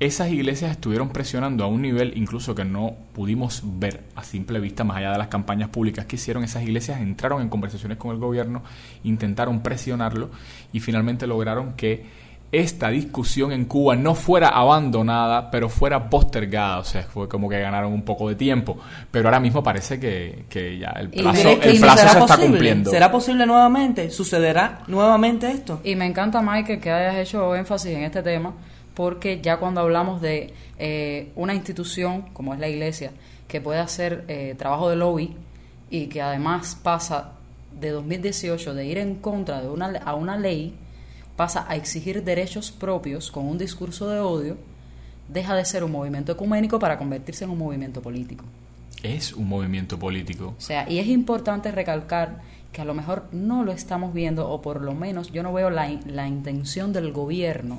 esas 0.00 0.30
iglesias 0.30 0.70
estuvieron 0.70 1.08
presionando 1.08 1.64
a 1.64 1.66
un 1.66 1.82
nivel 1.82 2.12
incluso 2.16 2.54
que 2.54 2.64
no 2.64 2.94
pudimos 3.14 3.62
ver 3.64 4.04
a 4.14 4.22
simple 4.22 4.60
vista, 4.60 4.84
más 4.84 4.98
allá 4.98 5.12
de 5.12 5.18
las 5.18 5.28
campañas 5.28 5.70
públicas 5.70 6.06
que 6.06 6.16
hicieron. 6.16 6.44
Esas 6.44 6.62
iglesias 6.62 7.00
entraron 7.00 7.42
en 7.42 7.48
conversaciones 7.48 7.98
con 7.98 8.12
el 8.12 8.18
gobierno, 8.18 8.62
intentaron 9.02 9.60
presionarlo 9.60 10.30
y 10.72 10.80
finalmente 10.80 11.26
lograron 11.26 11.72
que 11.72 12.28
esta 12.50 12.88
discusión 12.88 13.52
en 13.52 13.66
Cuba 13.66 13.94
no 13.94 14.14
fuera 14.14 14.48
abandonada, 14.48 15.50
pero 15.50 15.68
fuera 15.68 16.08
postergada. 16.08 16.78
O 16.78 16.84
sea, 16.84 17.02
fue 17.02 17.28
como 17.28 17.48
que 17.48 17.60
ganaron 17.60 17.92
un 17.92 18.02
poco 18.02 18.28
de 18.28 18.36
tiempo. 18.36 18.78
Pero 19.10 19.28
ahora 19.28 19.40
mismo 19.40 19.62
parece 19.62 20.00
que, 20.00 20.44
que 20.48 20.78
ya 20.78 20.88
el 20.90 21.08
¿Y 21.12 21.20
plazo, 21.20 21.50
el 21.50 21.78
plazo 21.78 22.08
se 22.08 22.18
está 22.18 22.38
cumpliendo. 22.38 22.90
¿Será 22.90 23.10
posible 23.10 23.44
nuevamente? 23.44 24.10
¿Sucederá 24.10 24.80
nuevamente 24.86 25.50
esto? 25.50 25.80
Y 25.84 25.94
me 25.94 26.06
encanta, 26.06 26.40
Michael, 26.40 26.80
que 26.80 26.90
hayas 26.90 27.16
hecho 27.16 27.54
énfasis 27.54 27.92
en 27.92 28.04
este 28.04 28.22
tema, 28.22 28.54
porque 28.98 29.40
ya 29.40 29.58
cuando 29.58 29.80
hablamos 29.80 30.20
de 30.20 30.52
eh, 30.76 31.30
una 31.36 31.54
institución 31.54 32.22
como 32.32 32.52
es 32.52 32.58
la 32.58 32.66
iglesia, 32.66 33.12
que 33.46 33.60
puede 33.60 33.78
hacer 33.78 34.24
eh, 34.26 34.56
trabajo 34.58 34.90
de 34.90 34.96
lobby 34.96 35.36
y 35.88 36.06
que 36.08 36.20
además 36.20 36.76
pasa 36.82 37.34
de 37.80 37.90
2018 37.90 38.74
de 38.74 38.86
ir 38.86 38.98
en 38.98 39.14
contra 39.14 39.62
de 39.62 39.68
una, 39.68 39.86
a 39.98 40.16
una 40.16 40.36
ley 40.36 40.74
pasa 41.36 41.64
a 41.68 41.76
exigir 41.76 42.24
derechos 42.24 42.72
propios 42.72 43.30
con 43.30 43.46
un 43.46 43.56
discurso 43.56 44.10
de 44.10 44.18
odio, 44.18 44.56
deja 45.28 45.54
de 45.54 45.64
ser 45.64 45.84
un 45.84 45.92
movimiento 45.92 46.32
ecuménico 46.32 46.80
para 46.80 46.98
convertirse 46.98 47.44
en 47.44 47.50
un 47.50 47.58
movimiento 47.58 48.02
político. 48.02 48.44
Es 49.04 49.32
un 49.32 49.46
movimiento 49.46 49.96
político. 49.96 50.56
O 50.58 50.60
sea, 50.60 50.90
y 50.90 50.98
es 50.98 51.06
importante 51.06 51.70
recalcar 51.70 52.40
que 52.72 52.80
a 52.80 52.84
lo 52.84 52.94
mejor 52.94 53.28
no 53.30 53.62
lo 53.62 53.70
estamos 53.70 54.12
viendo, 54.12 54.50
o 54.50 54.60
por 54.60 54.82
lo 54.82 54.92
menos 54.92 55.30
yo 55.30 55.44
no 55.44 55.52
veo 55.52 55.70
la, 55.70 55.88
la 56.04 56.26
intención 56.26 56.92
del 56.92 57.12
gobierno 57.12 57.78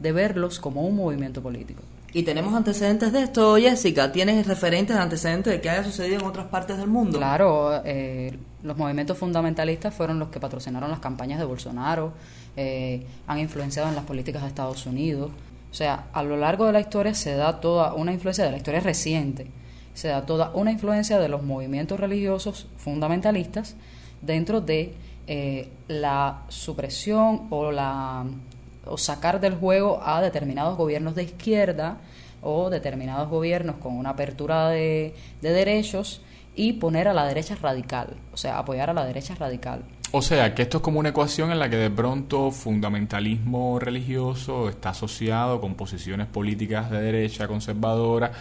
de 0.00 0.12
verlos 0.12 0.58
como 0.58 0.82
un 0.82 0.96
movimiento 0.96 1.42
político. 1.42 1.82
¿Y 2.12 2.22
tenemos 2.22 2.54
antecedentes 2.54 3.12
de 3.12 3.22
esto, 3.22 3.56
Jessica? 3.56 4.10
¿Tienes 4.12 4.46
referentes 4.46 4.96
antecedentes 4.96 5.52
de 5.52 5.60
que 5.60 5.68
haya 5.68 5.84
sucedido 5.84 6.20
en 6.20 6.26
otras 6.26 6.46
partes 6.46 6.78
del 6.78 6.88
mundo? 6.88 7.18
Claro, 7.18 7.82
eh, 7.84 8.38
los 8.62 8.76
movimientos 8.78 9.18
fundamentalistas 9.18 9.94
fueron 9.94 10.18
los 10.18 10.28
que 10.28 10.40
patrocinaron 10.40 10.90
las 10.90 11.00
campañas 11.00 11.38
de 11.38 11.44
Bolsonaro, 11.44 12.14
eh, 12.56 13.06
han 13.26 13.38
influenciado 13.38 13.88
en 13.88 13.94
las 13.94 14.04
políticas 14.04 14.42
de 14.42 14.48
Estados 14.48 14.86
Unidos. 14.86 15.30
O 15.70 15.74
sea, 15.74 16.06
a 16.14 16.22
lo 16.22 16.38
largo 16.38 16.64
de 16.64 16.72
la 16.72 16.80
historia 16.80 17.12
se 17.12 17.34
da 17.34 17.60
toda 17.60 17.92
una 17.92 18.12
influencia, 18.12 18.44
de 18.44 18.52
la 18.52 18.56
historia 18.56 18.80
reciente, 18.80 19.46
se 19.92 20.08
da 20.08 20.24
toda 20.24 20.50
una 20.54 20.72
influencia 20.72 21.18
de 21.18 21.28
los 21.28 21.42
movimientos 21.42 22.00
religiosos 22.00 22.68
fundamentalistas 22.78 23.76
dentro 24.22 24.62
de 24.62 24.94
eh, 25.26 25.68
la 25.88 26.44
supresión 26.48 27.48
o 27.50 27.70
la 27.70 28.24
o 28.88 28.98
sacar 28.98 29.40
del 29.40 29.54
juego 29.54 30.00
a 30.02 30.20
determinados 30.20 30.76
gobiernos 30.76 31.14
de 31.14 31.24
izquierda 31.24 31.98
o 32.42 32.70
determinados 32.70 33.28
gobiernos 33.28 33.76
con 33.76 33.96
una 33.96 34.10
apertura 34.10 34.68
de, 34.68 35.14
de 35.40 35.50
derechos 35.50 36.22
y 36.54 36.74
poner 36.74 37.08
a 37.08 37.14
la 37.14 37.24
derecha 37.24 37.56
radical, 37.60 38.16
o 38.32 38.36
sea, 38.36 38.58
apoyar 38.58 38.90
a 38.90 38.92
la 38.92 39.04
derecha 39.04 39.34
radical. 39.34 39.84
O 40.10 40.22
sea, 40.22 40.54
que 40.54 40.62
esto 40.62 40.78
es 40.78 40.82
como 40.82 40.98
una 40.98 41.10
ecuación 41.10 41.52
en 41.52 41.58
la 41.58 41.68
que 41.68 41.76
de 41.76 41.90
pronto 41.90 42.50
fundamentalismo 42.50 43.78
religioso 43.78 44.68
está 44.68 44.90
asociado 44.90 45.60
con 45.60 45.74
posiciones 45.74 46.26
políticas 46.26 46.90
de 46.90 47.00
derecha 47.00 47.46
conservadora 47.46 48.32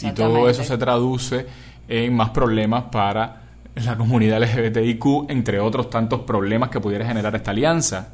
y 0.00 0.12
todo 0.12 0.48
eso 0.48 0.62
se 0.62 0.78
traduce 0.78 1.46
en 1.88 2.14
más 2.14 2.30
problemas 2.30 2.84
para 2.84 3.42
la 3.74 3.96
comunidad 3.96 4.40
LGBTIQ, 4.40 5.28
entre 5.28 5.60
otros 5.60 5.90
tantos 5.90 6.20
problemas 6.20 6.70
que 6.70 6.80
pudiera 6.80 7.04
generar 7.04 7.34
esta 7.34 7.50
alianza. 7.50 8.08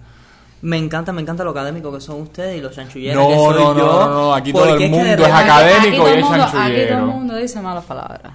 Me 0.62 0.78
encanta, 0.78 1.12
me 1.12 1.20
encanta 1.22 1.42
lo 1.42 1.50
académico 1.50 1.92
que 1.92 2.00
son 2.00 2.22
ustedes 2.22 2.58
y 2.58 2.60
los 2.60 2.72
chanchulleros 2.74 3.20
No, 3.20 3.28
que 3.28 3.34
soy 3.36 3.64
no, 3.64 3.74
no, 3.74 3.78
yo. 3.78 3.84
no, 3.84 4.08
no, 4.08 4.34
aquí 4.34 4.52
todo 4.52 4.76
el 4.76 4.90
mundo 4.90 5.24
es 5.26 5.32
académico 5.32 6.08
y 6.08 6.12
es 6.12 6.24
Aquí 6.24 6.86
todo 6.88 6.98
el 6.98 7.06
mundo 7.06 7.36
dice 7.36 7.60
malas 7.60 7.84
palabras. 7.84 8.32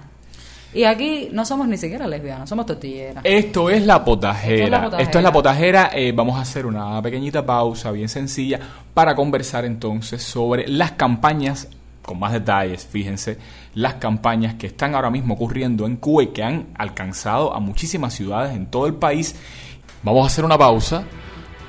Y 0.74 0.84
aquí 0.84 1.30
no 1.32 1.46
somos 1.46 1.66
ni 1.66 1.78
siquiera 1.78 2.06
lesbianas, 2.06 2.46
somos 2.46 2.66
tortilleras. 2.66 3.24
Esto 3.24 3.70
es 3.70 3.86
la 3.86 4.04
potajera. 4.04 4.54
Esto 4.54 4.66
es 4.66 4.70
la 4.70 4.82
potajera. 4.82 5.02
Esto 5.02 5.18
es 5.18 5.24
la 5.24 5.32
potajera. 5.32 5.90
Eh, 5.94 6.12
vamos 6.12 6.38
a 6.38 6.42
hacer 6.42 6.66
una 6.66 7.00
pequeñita 7.00 7.44
pausa 7.46 7.90
bien 7.92 8.10
sencilla 8.10 8.60
para 8.92 9.14
conversar 9.14 9.64
entonces 9.64 10.22
sobre 10.22 10.68
las 10.68 10.92
campañas, 10.92 11.68
con 12.02 12.18
más 12.18 12.34
detalles, 12.34 12.86
fíjense, 12.86 13.38
las 13.74 13.94
campañas 13.94 14.56
que 14.56 14.66
están 14.66 14.94
ahora 14.94 15.08
mismo 15.08 15.32
ocurriendo 15.34 15.86
en 15.86 15.96
Cuba 15.96 16.24
y 16.24 16.26
que 16.28 16.42
han 16.42 16.66
alcanzado 16.76 17.54
a 17.54 17.60
muchísimas 17.60 18.12
ciudades 18.12 18.54
en 18.54 18.66
todo 18.66 18.86
el 18.86 18.94
país. 18.94 19.34
Vamos 20.02 20.24
a 20.24 20.26
hacer 20.26 20.44
una 20.44 20.58
pausa 20.58 21.04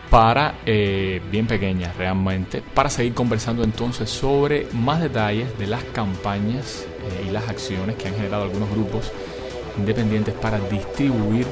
para, 0.10 0.56
eh, 0.66 1.22
bien 1.32 1.46
pequeña 1.46 1.94
realmente, 1.98 2.64
para 2.74 2.90
seguir 2.90 3.14
conversando 3.14 3.64
entonces 3.64 4.10
sobre 4.10 4.68
más 4.74 5.02
detalles 5.02 5.58
de 5.60 5.68
las 5.68 5.84
campañas 5.84 6.86
eh, 6.86 7.28
y 7.28 7.32
las 7.32 7.48
acciones 7.48 7.96
que 7.96 8.08
han 8.08 8.16
generado 8.16 8.44
algunos 8.44 8.70
grupos 8.72 9.12
independientes 9.78 10.34
para 10.34 10.60
distribuir 10.60 11.46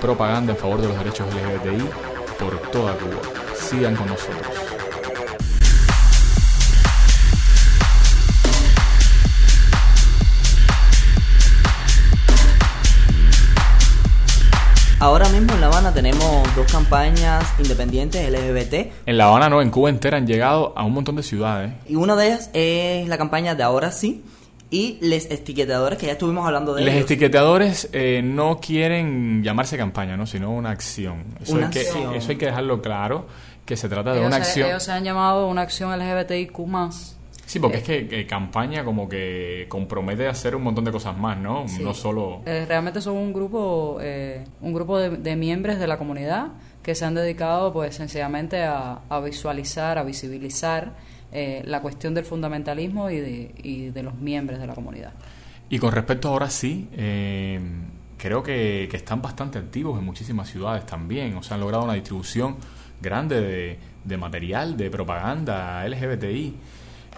propaganda 0.00 0.52
en 0.52 0.58
favor 0.58 0.80
de 0.80 0.88
los 0.88 0.98
derechos 0.98 1.26
LGBTI 1.34 1.88
por 2.38 2.58
toda 2.70 2.94
Cuba. 2.94 3.22
Sigan 3.54 3.96
con 3.96 4.06
nosotros. 4.06 4.75
Ahora 14.98 15.28
mismo 15.28 15.52
en 15.52 15.60
La 15.60 15.66
Habana 15.66 15.92
tenemos 15.92 16.42
dos 16.56 16.70
campañas 16.72 17.44
independientes 17.58 18.26
LGBT 18.30 18.92
En 19.04 19.18
La 19.18 19.26
Habana, 19.26 19.50
no, 19.50 19.60
en 19.60 19.70
Cuba 19.70 19.90
entera 19.90 20.16
han 20.16 20.26
llegado 20.26 20.72
a 20.76 20.84
un 20.84 20.92
montón 20.94 21.16
de 21.16 21.22
ciudades. 21.22 21.72
y 21.86 21.96
una 21.96 22.16
de 22.16 22.26
ellas 22.28 22.50
es 22.54 23.06
la 23.08 23.18
campaña 23.18 23.54
de 23.54 23.62
Ahora 23.62 23.90
sí 23.92 24.24
y 24.70 24.96
les 25.02 25.30
etiquetadores 25.30 25.98
que 25.98 26.06
ya 26.06 26.12
estuvimos 26.12 26.46
hablando 26.46 26.74
de 26.74 26.80
Los 26.82 26.90
ellos. 26.94 27.04
etiquetadores 27.04 27.90
eh, 27.92 28.22
no 28.24 28.58
quieren 28.58 29.42
llamarse 29.44 29.76
campaña, 29.76 30.16
¿no? 30.16 30.26
sino 30.26 30.50
una 30.50 30.70
acción. 30.70 31.24
Eso, 31.42 31.52
Una 31.54 31.66
hay 31.66 31.72
que, 31.72 31.80
acción. 31.80 32.14
eso 32.14 32.30
hay 32.30 32.36
que 32.38 32.46
dejarlo 32.46 32.80
claro, 32.80 33.26
que 33.66 33.76
se 33.76 33.88
trata 33.90 34.12
de 34.12 34.18
ellos, 34.20 34.28
una 34.28 34.36
se, 34.38 34.42
acción. 34.42 34.68
ellos 34.70 34.82
se 34.82 34.92
han 34.92 35.04
llamado 35.04 35.46
una 35.46 35.60
acción 35.62 35.96
LGBTIQ 35.96 36.58
más. 36.66 37.15
Sí, 37.46 37.60
porque 37.60 37.78
es 37.78 37.84
que, 37.84 38.08
que 38.08 38.26
campaña 38.26 38.84
como 38.84 39.08
que 39.08 39.66
compromete 39.68 40.26
a 40.26 40.30
hacer 40.30 40.56
un 40.56 40.64
montón 40.64 40.84
de 40.84 40.90
cosas 40.90 41.16
más, 41.16 41.38
¿no? 41.38 41.64
No 41.80 41.94
solo... 41.94 42.42
Eh, 42.44 42.66
realmente 42.66 43.00
son 43.00 43.16
un 43.16 43.32
grupo, 43.32 43.98
eh, 44.00 44.44
un 44.60 44.74
grupo 44.74 44.98
de, 44.98 45.10
de 45.10 45.36
miembros 45.36 45.78
de 45.78 45.86
la 45.86 45.96
comunidad 45.96 46.48
que 46.82 46.96
se 46.96 47.04
han 47.04 47.14
dedicado, 47.14 47.72
pues, 47.72 47.94
sencillamente 47.94 48.64
a, 48.64 49.00
a 49.08 49.20
visualizar, 49.20 49.96
a 49.96 50.02
visibilizar 50.02 50.94
eh, 51.32 51.62
la 51.64 51.82
cuestión 51.82 52.14
del 52.14 52.24
fundamentalismo 52.24 53.10
y 53.10 53.20
de, 53.20 53.54
y 53.62 53.90
de 53.90 54.02
los 54.02 54.14
miembros 54.14 54.58
de 54.58 54.66
la 54.66 54.74
comunidad. 54.74 55.12
Y 55.68 55.78
con 55.78 55.92
respecto 55.92 56.28
ahora 56.28 56.48
sí, 56.48 56.88
eh, 56.92 57.60
creo 58.16 58.42
que, 58.42 58.88
que 58.90 58.96
están 58.96 59.20
bastante 59.20 59.58
activos 59.58 59.98
en 59.98 60.04
muchísimas 60.04 60.48
ciudades 60.48 60.86
también. 60.86 61.36
O 61.36 61.42
sea, 61.42 61.56
han 61.56 61.60
logrado 61.60 61.84
una 61.84 61.94
distribución 61.94 62.56
grande 63.00 63.40
de, 63.40 63.78
de 64.04 64.16
material, 64.16 64.76
de 64.76 64.88
propaganda 64.90 65.86
LGBTI. 65.88 66.56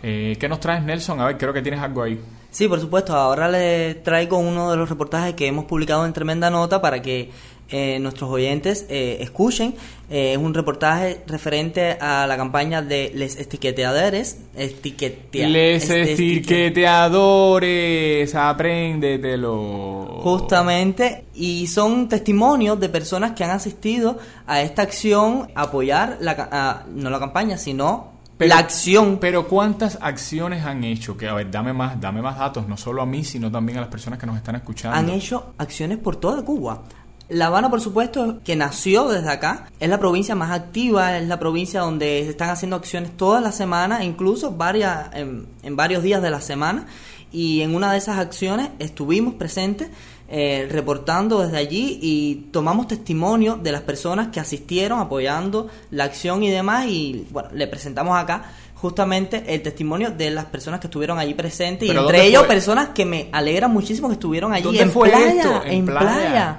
Eh, 0.03 0.37
¿Qué 0.39 0.49
nos 0.49 0.61
traes, 0.61 0.83
Nelson? 0.83 1.21
A 1.21 1.27
ver, 1.27 1.39
creo 1.39 1.53
que 1.53 1.63
tienes 1.63 1.81
algo 1.81 2.03
ahí. 2.03 2.21
Sí, 2.51 2.67
por 2.69 2.81
supuesto. 2.81 3.15
Ahora 3.15 3.49
les 3.49 4.03
traigo 4.03 4.39
uno 4.39 4.71
de 4.71 4.77
los 4.77 4.89
reportajes 4.89 5.35
que 5.35 5.47
hemos 5.47 5.65
publicado 5.67 6.05
en 6.07 6.13
Tremenda 6.13 6.51
Nota 6.51 6.81
para 6.81 7.03
que 7.03 7.31
eh, 7.71 7.99
nuestros 8.01 8.31
oyentes 8.31 8.87
eh, 8.89 9.19
escuchen. 9.21 9.75
Eh, 10.09 10.33
es 10.33 10.39
un 10.39 10.55
reportaje 10.55 11.21
referente 11.27 11.99
a 12.01 12.27
la 12.27 12.37
campaña 12.39 12.81
de 12.81 13.13
Les 13.15 13.39
Etiqueteadores. 13.39 14.39
Etiquetea, 14.57 15.49
Les 15.49 15.83
este- 15.91 16.13
etiqueteadores, 16.15 18.35
apréndetelo. 18.35 20.21
Justamente, 20.23 21.25
y 21.35 21.67
son 21.67 22.09
testimonios 22.09 22.81
de 22.81 22.89
personas 22.89 23.33
que 23.33 23.45
han 23.45 23.51
asistido 23.51 24.19
a 24.47 24.63
esta 24.63 24.81
acción, 24.83 25.51
apoyar, 25.55 26.17
la, 26.21 26.49
a- 26.51 26.85
no 26.89 27.11
la 27.11 27.19
campaña, 27.19 27.59
sino 27.59 28.17
Pero- 28.39 28.49
la 28.55 28.59
acción. 28.59 29.19
Pero 29.21 29.47
¿cuántas 29.49 29.99
acciones 30.01 30.65
han 30.65 30.85
hecho? 30.85 31.17
Que 31.17 31.29
a 31.29 31.35
ver, 31.35 31.51
dame 31.51 31.73
más, 31.73 32.01
dame 32.01 32.23
más 32.23 32.39
datos, 32.39 32.67
no 32.69 32.77
solo 32.77 33.03
a 33.03 33.07
mí, 33.07 33.25
sino 33.25 33.51
también 33.51 33.79
a 33.79 33.81
las 33.83 33.91
personas 33.91 34.19
que 34.19 34.27
nos 34.27 34.37
están 34.37 34.55
escuchando. 34.55 34.97
han 34.97 35.11
hecho 35.11 35.53
acciones 35.59 35.99
por 35.99 36.17
toda 36.17 36.43
Cuba. 36.45 36.85
La 37.29 37.49
Habana, 37.49 37.69
por 37.69 37.83
supuesto, 37.83 38.41
que 38.43 38.57
nació 38.57 39.07
desde 39.09 39.29
acá, 39.31 39.67
es 39.81 39.89
la 39.91 39.99
provincia 39.99 40.35
más 40.35 40.51
activa, 40.51 41.19
es 41.19 41.29
la 41.29 41.39
provincia 41.39 41.81
donde 41.81 42.23
se 42.25 42.31
están 42.31 42.49
haciendo 42.49 42.77
acciones 42.77 43.15
todas 43.19 43.43
las 43.43 43.55
semanas, 43.55 44.03
incluso 44.03 44.53
varias, 44.53 45.15
en, 45.15 45.47
en 45.63 45.77
varios 45.77 46.03
días 46.03 46.23
de 46.23 46.31
la 46.31 46.41
semana. 46.41 46.87
Y 47.31 47.61
en 47.61 47.75
una 47.75 47.93
de 47.93 47.99
esas 47.99 48.19
acciones 48.19 48.71
estuvimos 48.79 49.35
presentes 49.35 49.91
eh, 50.29 50.69
reportando 50.71 51.41
desde 51.41 51.57
allí 51.57 51.99
y 52.03 52.35
tomamos 52.53 52.87
testimonio 52.89 53.57
de 53.57 53.73
las 53.73 53.81
personas 53.83 54.29
que 54.29 54.41
asistieron 54.41 55.01
apoyando 55.01 55.69
la 55.91 56.05
acción 56.05 56.43
y 56.43 56.51
demás. 56.51 56.87
Y 56.87 57.27
bueno, 57.31 57.49
le 57.53 57.67
presentamos 57.67 58.17
acá 58.19 58.45
justamente 58.75 59.43
el 59.53 59.63
testimonio 59.63 60.11
de 60.11 60.31
las 60.31 60.45
personas 60.45 60.79
que 60.81 60.87
estuvieron 60.87 61.19
allí 61.19 61.35
presentes 61.35 61.85
y 61.87 61.89
¿Pero 61.89 62.03
entre 62.03 62.27
ellos 62.27 62.43
fue? 62.43 62.55
personas 62.55 62.91
que 62.91 63.05
me 63.05 63.29
alegran 63.33 63.73
muchísimo 63.73 64.07
que 64.09 64.15
estuvieron 64.15 64.53
allí 64.53 64.65
¿Dónde 64.65 64.83
en 64.83 64.91
fue 64.93 65.09
playa? 65.11 65.63
En 65.65 65.73
en 65.73 65.87
playa. 65.87 66.01
playa. 66.01 66.59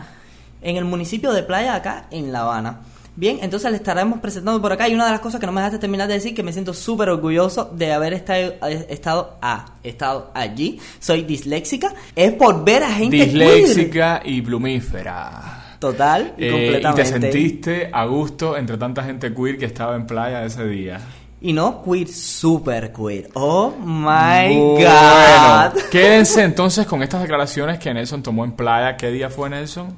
en 0.62 0.76
el 0.76 0.86
municipio 0.86 1.32
de 1.32 1.44
Playa 1.44 1.76
acá 1.76 2.08
en 2.12 2.32
La 2.34 2.42
Habana. 2.42 2.82
Bien, 3.20 3.40
entonces 3.42 3.70
le 3.70 3.76
estaremos 3.76 4.20
presentando 4.22 4.62
por 4.62 4.72
acá 4.72 4.88
y 4.88 4.94
una 4.94 5.04
de 5.06 5.12
las 5.12 5.20
cosas 5.20 5.42
que 5.42 5.46
no 5.46 5.52
me 5.52 5.60
dejaste 5.60 5.78
terminar 5.78 6.08
de 6.08 6.14
decir 6.14 6.34
que 6.34 6.42
me 6.42 6.54
siento 6.54 6.74
súper 6.74 7.10
orgulloso 7.10 7.66
de 7.76 7.92
haber 7.92 8.14
estado, 8.14 8.54
estado, 8.88 9.38
ah, 9.42 9.74
estado 9.84 10.32
allí, 10.34 10.80
soy 11.02 11.24
disléxica, 11.24 11.94
es 12.16 12.32
por 12.32 12.64
ver 12.64 12.82
a 12.82 12.90
gente 12.94 13.18
queer. 13.18 13.30
Disléxica 13.30 14.22
y 14.24 14.42
plumífera. 14.42 15.76
Total 15.80 16.34
y 16.38 16.46
Eh, 16.46 16.48
y 16.48 16.52
completamente. 16.52 17.04
te 17.04 17.10
sentiste 17.10 17.90
a 17.92 18.06
gusto 18.06 18.56
entre 18.56 18.78
tanta 18.78 19.04
gente 19.04 19.34
queer 19.34 19.58
que 19.58 19.66
estaba 19.66 19.98
en 19.98 20.08
playa 20.08 20.46
ese 20.46 20.66
día. 20.66 21.02
Y 21.42 21.52
no 21.52 21.84
queer, 21.84 22.08
super 22.08 22.94
queer. 22.94 23.30
Oh 23.34 23.74
my 23.86 24.56
Bueno, 24.56 25.74
god. 25.74 25.82
quédense 25.92 26.42
entonces 26.44 26.86
con 26.86 27.04
estas 27.04 27.22
declaraciones 27.22 27.80
que 27.80 27.94
Nelson 27.94 28.24
tomó 28.24 28.46
en 28.46 28.54
playa. 28.54 28.96
¿Qué 28.96 29.12
día 29.12 29.30
fue 29.30 29.50
Nelson? 29.50 29.98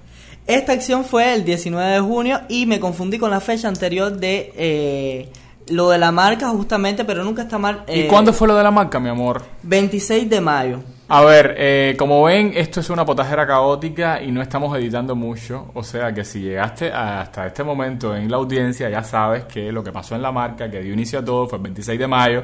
Esta 0.51 0.73
acción 0.73 1.05
fue 1.05 1.33
el 1.33 1.45
19 1.45 1.93
de 1.93 1.99
junio 2.01 2.41
y 2.49 2.65
me 2.65 2.81
confundí 2.81 3.17
con 3.17 3.31
la 3.31 3.39
fecha 3.39 3.69
anterior 3.69 4.11
de 4.11 4.51
eh, 4.57 5.29
lo 5.69 5.89
de 5.89 5.97
la 5.97 6.11
marca 6.11 6.49
justamente, 6.49 7.05
pero 7.05 7.23
nunca 7.23 7.43
está 7.43 7.57
mal. 7.57 7.85
¿Y 7.87 8.01
eh, 8.01 8.07
cuándo 8.09 8.33
fue 8.33 8.49
lo 8.49 8.57
de 8.57 8.63
la 8.63 8.69
marca, 8.69 8.99
mi 8.99 9.07
amor? 9.07 9.41
26 9.63 10.29
de 10.29 10.41
mayo. 10.41 10.83
A 11.07 11.21
ver, 11.21 11.55
eh, 11.57 11.95
como 11.97 12.23
ven, 12.23 12.51
esto 12.53 12.81
es 12.81 12.89
una 12.89 13.05
potajera 13.05 13.47
caótica 13.47 14.21
y 14.21 14.29
no 14.33 14.41
estamos 14.41 14.77
editando 14.77 15.15
mucho. 15.15 15.71
O 15.73 15.83
sea 15.83 16.13
que 16.13 16.25
si 16.25 16.41
llegaste 16.41 16.91
hasta 16.91 17.47
este 17.47 17.63
momento 17.63 18.13
en 18.13 18.29
la 18.29 18.35
audiencia, 18.35 18.89
ya 18.89 19.05
sabes 19.05 19.45
que 19.45 19.71
lo 19.71 19.81
que 19.81 19.93
pasó 19.93 20.15
en 20.15 20.21
la 20.21 20.33
marca, 20.33 20.69
que 20.69 20.81
dio 20.81 20.91
inicio 20.91 21.19
a 21.19 21.23
todo, 21.23 21.47
fue 21.47 21.59
el 21.59 21.63
26 21.63 21.97
de 21.97 22.07
mayo 22.07 22.43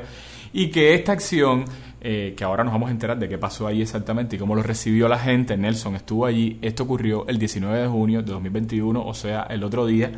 y 0.53 0.69
que 0.69 0.93
esta 0.93 1.11
acción, 1.11 1.65
eh, 2.09 2.35
que 2.37 2.45
ahora 2.45 2.63
nos 2.63 2.71
vamos 2.71 2.87
a 2.87 2.93
enterar 2.93 3.19
de 3.19 3.27
qué 3.27 3.37
pasó 3.37 3.67
ahí 3.67 3.81
exactamente 3.81 4.37
y 4.37 4.39
cómo 4.39 4.55
lo 4.55 4.63
recibió 4.63 5.09
la 5.09 5.19
gente, 5.19 5.57
Nelson 5.57 5.93
estuvo 5.93 6.25
allí, 6.25 6.57
esto 6.61 6.83
ocurrió 6.83 7.27
el 7.27 7.37
19 7.37 7.79
de 7.79 7.87
junio 7.89 8.21
de 8.21 8.31
2021, 8.31 9.05
o 9.05 9.13
sea, 9.13 9.43
el 9.49 9.61
otro 9.61 9.85
día. 9.85 10.13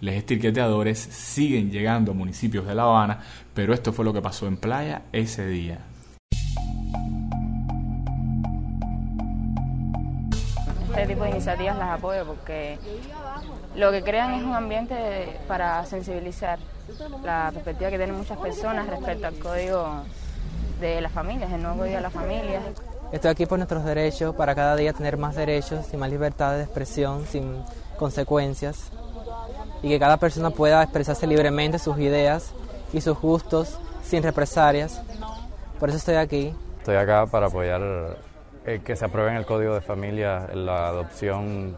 Los 0.00 0.14
estirqueteadores 0.14 0.98
siguen 0.98 1.70
llegando 1.70 2.12
a 2.12 2.14
municipios 2.14 2.66
de 2.66 2.74
La 2.74 2.84
Habana, 2.84 3.20
pero 3.52 3.74
esto 3.74 3.92
fue 3.92 4.06
lo 4.06 4.14
que 4.14 4.22
pasó 4.22 4.46
en 4.46 4.56
Playa 4.56 5.02
ese 5.12 5.46
día. 5.46 5.80
este 10.88 11.06
tipo 11.08 11.24
de 11.24 11.30
iniciativas 11.30 11.76
las 11.76 11.90
apoyo 11.90 12.24
porque 12.24 12.78
lo 13.76 13.90
que 13.90 14.02
crean 14.02 14.32
es 14.32 14.44
un 14.44 14.54
ambiente 14.54 15.40
para 15.46 15.84
sensibilizar 15.84 16.58
la 17.22 17.50
perspectiva 17.52 17.90
que 17.90 17.98
tienen 17.98 18.16
muchas 18.16 18.38
personas 18.38 18.86
respecto 18.86 19.26
al 19.26 19.34
código 19.34 20.04
de 20.80 21.00
las 21.00 21.12
familias, 21.12 21.52
el 21.52 21.62
nuevo 21.62 21.78
código 21.78 21.96
de 21.96 22.02
las 22.02 22.12
familias. 22.12 22.62
Estoy 23.12 23.30
aquí 23.30 23.46
por 23.46 23.58
nuestros 23.58 23.84
derechos, 23.84 24.34
para 24.34 24.54
cada 24.54 24.76
día 24.76 24.92
tener 24.92 25.16
más 25.16 25.36
derechos 25.36 25.92
y 25.92 25.96
más 25.96 26.10
libertad 26.10 26.54
de 26.56 26.64
expresión 26.64 27.26
sin 27.26 27.62
consecuencias 27.96 28.90
y 29.82 29.88
que 29.88 29.98
cada 29.98 30.16
persona 30.16 30.50
pueda 30.50 30.82
expresarse 30.82 31.26
libremente 31.26 31.78
sus 31.78 31.98
ideas 31.98 32.52
y 32.92 33.00
sus 33.00 33.18
gustos 33.20 33.78
sin 34.02 34.22
represalias. 34.22 35.02
Por 35.78 35.90
eso 35.90 35.98
estoy 35.98 36.16
aquí. 36.16 36.54
Estoy 36.78 36.96
acá 36.96 37.26
para 37.26 37.46
apoyar 37.46 38.16
eh, 38.66 38.80
que 38.84 38.96
se 38.96 39.04
apruebe 39.04 39.30
en 39.30 39.36
el 39.36 39.46
Código 39.46 39.74
de 39.74 39.80
Familia 39.80 40.48
la 40.54 40.88
adopción, 40.88 41.76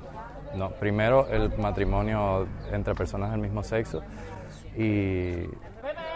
no, 0.55 0.71
primero 0.71 1.27
el 1.29 1.57
matrimonio 1.59 2.47
entre 2.73 2.95
personas 2.95 3.31
del 3.33 3.41
mismo 3.41 3.63
sexo 3.63 4.03
y 4.77 5.49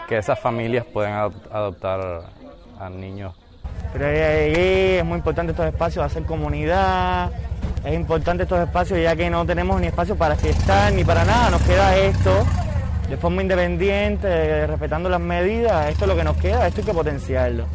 que 0.07 0.17
esas 0.17 0.39
familias 0.39 0.85
puedan 0.85 1.13
adoptar 1.51 2.23
a 2.81 2.89
niños. 2.89 3.33
Pero 3.93 4.07
es 4.07 5.05
muy 5.05 5.17
importante 5.17 5.51
estos 5.51 5.67
espacios, 5.67 6.03
hacer 6.03 6.23
comunidad, 6.23 7.31
es 7.85 7.93
importante 7.93 8.43
estos 8.43 8.59
espacios 8.59 8.99
ya 9.01 9.15
que 9.15 9.29
no 9.29 9.45
tenemos 9.45 9.79
ni 9.79 9.87
espacio 9.87 10.15
para 10.15 10.35
fiestar 10.35 10.91
ni 10.93 11.03
para 11.03 11.23
nada, 11.25 11.51
nos 11.51 11.61
queda 11.61 11.95
esto 11.95 12.45
de 13.09 13.17
forma 13.17 13.41
independiente, 13.41 14.65
respetando 14.67 15.09
las 15.09 15.19
medidas, 15.19 15.89
esto 15.89 16.05
es 16.05 16.09
lo 16.09 16.15
que 16.15 16.23
nos 16.23 16.37
queda, 16.37 16.67
esto 16.67 16.81
hay 16.81 16.85
que 16.85 16.93
potenciarlo. 16.93 17.65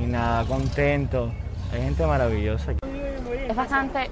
Y 0.00 0.06
nada, 0.06 0.44
contento. 0.44 1.32
Hay 1.72 1.82
gente 1.82 2.06
maravillosa. 2.06 2.72
Es 3.48 3.56
bastante 3.56 4.10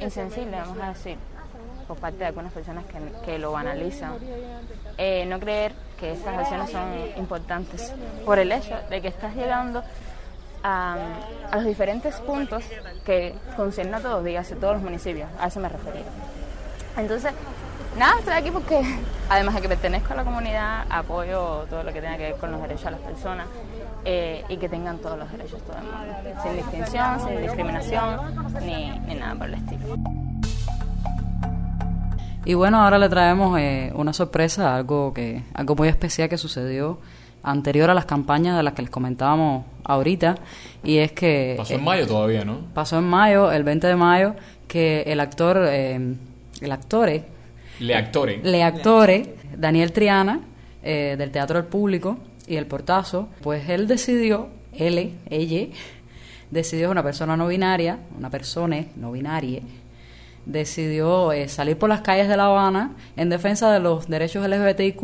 insensible, 0.00 0.56
vamos 0.58 0.78
a 0.78 0.88
decir, 0.88 1.16
por 1.86 1.96
parte 1.96 2.18
de 2.18 2.26
algunas 2.26 2.52
personas 2.52 2.84
que, 3.24 3.38
lo 3.38 3.56
analizan, 3.56 4.14
eh, 4.98 5.24
no 5.26 5.38
creer 5.40 5.72
que 5.98 6.12
estas 6.12 6.36
acciones 6.38 6.70
son 6.70 6.88
importantes 7.16 7.92
por 8.24 8.38
el 8.38 8.52
hecho 8.52 8.76
de 8.90 9.00
que 9.00 9.08
estás 9.08 9.34
llegando 9.34 9.82
a, 10.62 10.96
los 11.52 11.64
diferentes 11.64 12.16
puntos 12.20 12.64
que 13.04 13.34
conciernen 13.56 13.94
a 13.94 14.00
todos, 14.00 14.24
días, 14.24 14.50
a 14.50 14.56
todos 14.56 14.74
los 14.74 14.82
municipios, 14.82 15.28
a 15.38 15.48
eso 15.48 15.60
me 15.60 15.68
refería. 15.68 16.04
Entonces, 16.96 17.32
nada, 17.98 18.18
estoy 18.18 18.34
aquí 18.34 18.50
porque 18.50 18.82
además 19.28 19.54
de 19.54 19.62
que 19.62 19.68
pertenezco 19.68 20.14
a 20.14 20.16
la 20.16 20.24
comunidad, 20.24 20.86
apoyo 20.88 21.66
todo 21.68 21.82
lo 21.82 21.92
que 21.92 22.00
tenga 22.00 22.16
que 22.16 22.30
ver 22.30 22.36
con 22.36 22.50
los 22.50 22.60
derechos 22.62 22.84
de 22.84 22.90
las 22.92 23.00
personas 23.00 23.46
eh, 24.04 24.44
y 24.48 24.56
que 24.56 24.68
tengan 24.68 24.98
todos 24.98 25.18
los 25.18 25.30
derechos 25.30 25.62
todo 25.62 25.76
el 25.78 25.84
mundo, 25.84 26.42
sin 26.42 26.56
distinción, 26.56 27.20
sin 27.20 27.42
discriminación, 27.42 28.54
ni, 28.60 29.14
nada 29.14 29.34
por 29.34 29.46
el 29.48 29.54
estilo. 29.54 30.13
Y 32.44 32.54
bueno, 32.54 32.82
ahora 32.82 32.98
le 32.98 33.08
traemos 33.08 33.58
eh, 33.58 33.92
una 33.94 34.12
sorpresa, 34.12 34.76
algo 34.76 35.14
que 35.14 35.42
algo 35.54 35.74
muy 35.74 35.88
especial 35.88 36.28
que 36.28 36.38
sucedió 36.38 36.98
anterior 37.42 37.90
a 37.90 37.94
las 37.94 38.06
campañas 38.06 38.56
de 38.56 38.62
las 38.62 38.74
que 38.74 38.82
les 38.82 38.90
comentábamos 38.90 39.64
ahorita, 39.84 40.36
y 40.82 40.98
es 40.98 41.12
que... 41.12 41.54
Pasó 41.58 41.74
en 41.74 41.80
eh, 41.80 41.84
mayo 41.84 42.06
todavía, 42.06 42.44
¿no? 42.44 42.60
Pasó 42.72 42.98
en 42.98 43.04
mayo, 43.04 43.52
el 43.52 43.64
20 43.64 43.86
de 43.86 43.96
mayo, 43.96 44.34
que 44.66 45.02
el 45.02 45.20
actor, 45.20 45.58
el 45.58 46.18
actore... 46.70 47.24
Le 47.80 47.94
actore. 47.94 48.40
Le 48.42 48.62
actore, 48.62 49.36
Daniel 49.56 49.92
Triana, 49.92 50.40
del 50.82 51.30
Teatro 51.30 51.58
del 51.58 51.66
Público, 51.66 52.18
y 52.46 52.56
el 52.56 52.66
portazo, 52.66 53.28
pues 53.42 53.68
él 53.68 53.86
decidió, 53.86 54.48
él, 54.72 55.14
ella, 55.28 55.66
decidió, 56.50 56.90
una 56.90 57.02
persona 57.02 57.36
no 57.36 57.46
binaria, 57.46 57.98
una 58.16 58.30
persona 58.30 58.84
no 58.96 59.12
binaria, 59.12 59.60
decidió 60.46 61.32
eh, 61.32 61.48
salir 61.48 61.78
por 61.78 61.88
las 61.88 62.02
calles 62.02 62.28
de 62.28 62.36
La 62.36 62.46
Habana 62.46 62.92
en 63.16 63.28
defensa 63.28 63.72
de 63.72 63.80
los 63.80 64.08
derechos 64.08 64.46
LGBTIQ 64.46 65.02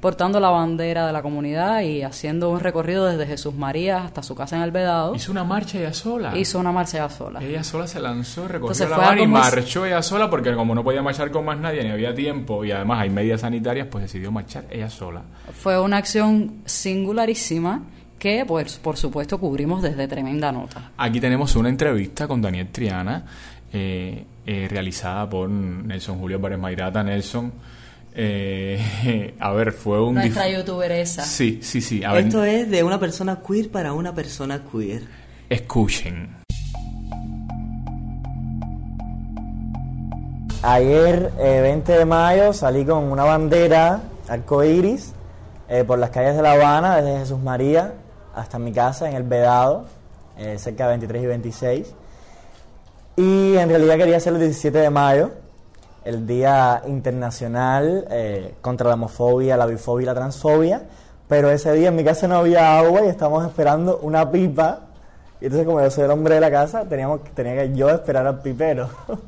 portando 0.00 0.40
la 0.40 0.50
bandera 0.50 1.06
de 1.06 1.12
la 1.12 1.22
comunidad 1.22 1.82
y 1.82 2.02
haciendo 2.02 2.50
un 2.50 2.60
recorrido 2.60 3.06
desde 3.06 3.26
Jesús 3.26 3.54
María 3.54 4.04
hasta 4.04 4.22
su 4.22 4.34
casa 4.34 4.56
en 4.56 4.62
el 4.62 4.70
Vedado. 4.70 5.14
Hizo 5.14 5.30
una 5.32 5.44
marcha 5.44 5.78
ella 5.78 5.92
sola. 5.92 6.36
Hizo 6.36 6.58
una 6.58 6.72
marcha 6.72 6.98
ella 6.98 7.10
sola. 7.10 7.42
Ella 7.42 7.62
sola 7.62 7.86
se 7.86 8.00
lanzó, 8.00 8.48
recorrió 8.48 8.88
La 8.88 8.96
Habana 8.96 9.22
y 9.22 9.26
marchó 9.26 9.84
ella 9.84 10.02
sola 10.02 10.30
porque 10.30 10.54
como 10.54 10.74
no 10.74 10.82
podía 10.82 11.02
marchar 11.02 11.30
con 11.30 11.44
más 11.44 11.58
nadie 11.58 11.84
ni 11.84 11.90
había 11.90 12.14
tiempo 12.14 12.64
y 12.64 12.72
además 12.72 13.00
hay 13.00 13.10
medidas 13.10 13.42
sanitarias, 13.42 13.88
pues 13.90 14.02
decidió 14.02 14.30
marchar 14.30 14.64
ella 14.70 14.88
sola. 14.88 15.22
Fue 15.52 15.78
una 15.78 15.98
acción 15.98 16.62
singularísima 16.64 17.82
que 18.20 18.44
pues 18.46 18.76
por 18.76 18.96
supuesto 18.96 19.38
cubrimos 19.40 19.82
desde 19.82 20.06
tremenda 20.06 20.52
nota. 20.52 20.92
Aquí 20.96 21.20
tenemos 21.20 21.56
una 21.56 21.70
entrevista 21.70 22.28
con 22.28 22.40
Daniel 22.40 22.68
Triana 22.68 23.24
eh, 23.72 24.24
eh, 24.46 24.66
realizada 24.68 25.30
por 25.30 25.48
Nelson 25.48 26.18
Julio 26.18 26.40
Párez 26.40 26.58
Mairata. 26.58 27.04
Nelson, 27.04 27.52
eh, 28.14 29.34
a 29.38 29.52
ver, 29.52 29.72
fue 29.72 30.02
un... 30.02 30.14
Nuestra 30.14 30.48
youtuber 30.48 30.90
esa. 30.90 31.22
Sí, 31.22 31.60
sí, 31.62 31.80
sí. 31.80 32.02
Esto 32.02 32.44
es 32.44 32.68
de 32.68 32.82
una 32.82 32.98
persona 32.98 33.40
queer 33.46 33.70
para 33.70 33.92
una 33.92 34.12
persona 34.12 34.62
queer. 34.70 35.02
Escuchen. 35.48 36.36
Ayer, 40.62 41.32
20 41.38 41.92
de 41.92 42.04
mayo, 42.04 42.52
salí 42.52 42.84
con 42.84 43.04
una 43.04 43.24
bandera 43.24 44.02
arcoíris 44.28 45.14
por 45.86 45.98
las 45.98 46.10
calles 46.10 46.36
de 46.36 46.42
La 46.42 46.52
Habana, 46.52 46.96
desde 47.00 47.20
Jesús 47.20 47.40
María 47.40 47.94
hasta 48.34 48.58
mi 48.58 48.72
casa 48.72 49.08
en 49.08 49.16
el 49.16 49.22
Vedado, 49.22 49.86
cerca 50.58 50.84
de 50.84 50.90
23 50.90 51.22
y 51.22 51.26
26. 51.26 51.94
Y 53.16 53.56
en 53.56 53.68
realidad 53.68 53.96
quería 53.96 54.16
hacer 54.16 54.34
el 54.34 54.40
17 54.40 54.78
de 54.78 54.90
mayo, 54.90 55.30
el 56.04 56.26
Día 56.26 56.82
Internacional 56.86 58.06
eh, 58.10 58.54
contra 58.60 58.88
la 58.88 58.94
homofobia, 58.94 59.56
la 59.56 59.66
bifobia 59.66 60.04
y 60.04 60.06
la 60.06 60.14
transfobia, 60.14 60.82
pero 61.28 61.50
ese 61.50 61.72
día 61.72 61.88
en 61.88 61.96
mi 61.96 62.04
casa 62.04 62.26
no 62.28 62.36
había 62.36 62.78
agua 62.78 63.04
y 63.04 63.08
estábamos 63.08 63.46
esperando 63.46 63.98
una 63.98 64.30
pipa. 64.30 64.80
Y 65.40 65.46
entonces 65.46 65.66
como 65.66 65.80
yo 65.80 65.90
soy 65.90 66.04
el 66.04 66.10
hombre 66.10 66.36
de 66.36 66.40
la 66.40 66.50
casa, 66.50 66.84
teníamos, 66.84 67.22
tenía 67.34 67.54
que 67.54 67.74
yo 67.74 67.90
esperar 67.90 68.26
al 68.26 68.40
pipero. 68.40 68.88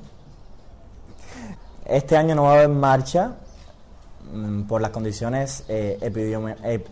este 1.84 2.16
año 2.16 2.34
no 2.34 2.44
va 2.44 2.50
a 2.50 2.54
haber 2.54 2.68
marcha 2.68 3.32
mm, 4.32 4.62
por 4.62 4.80
las 4.80 4.90
condiciones 4.90 5.64
eh, 5.68 5.98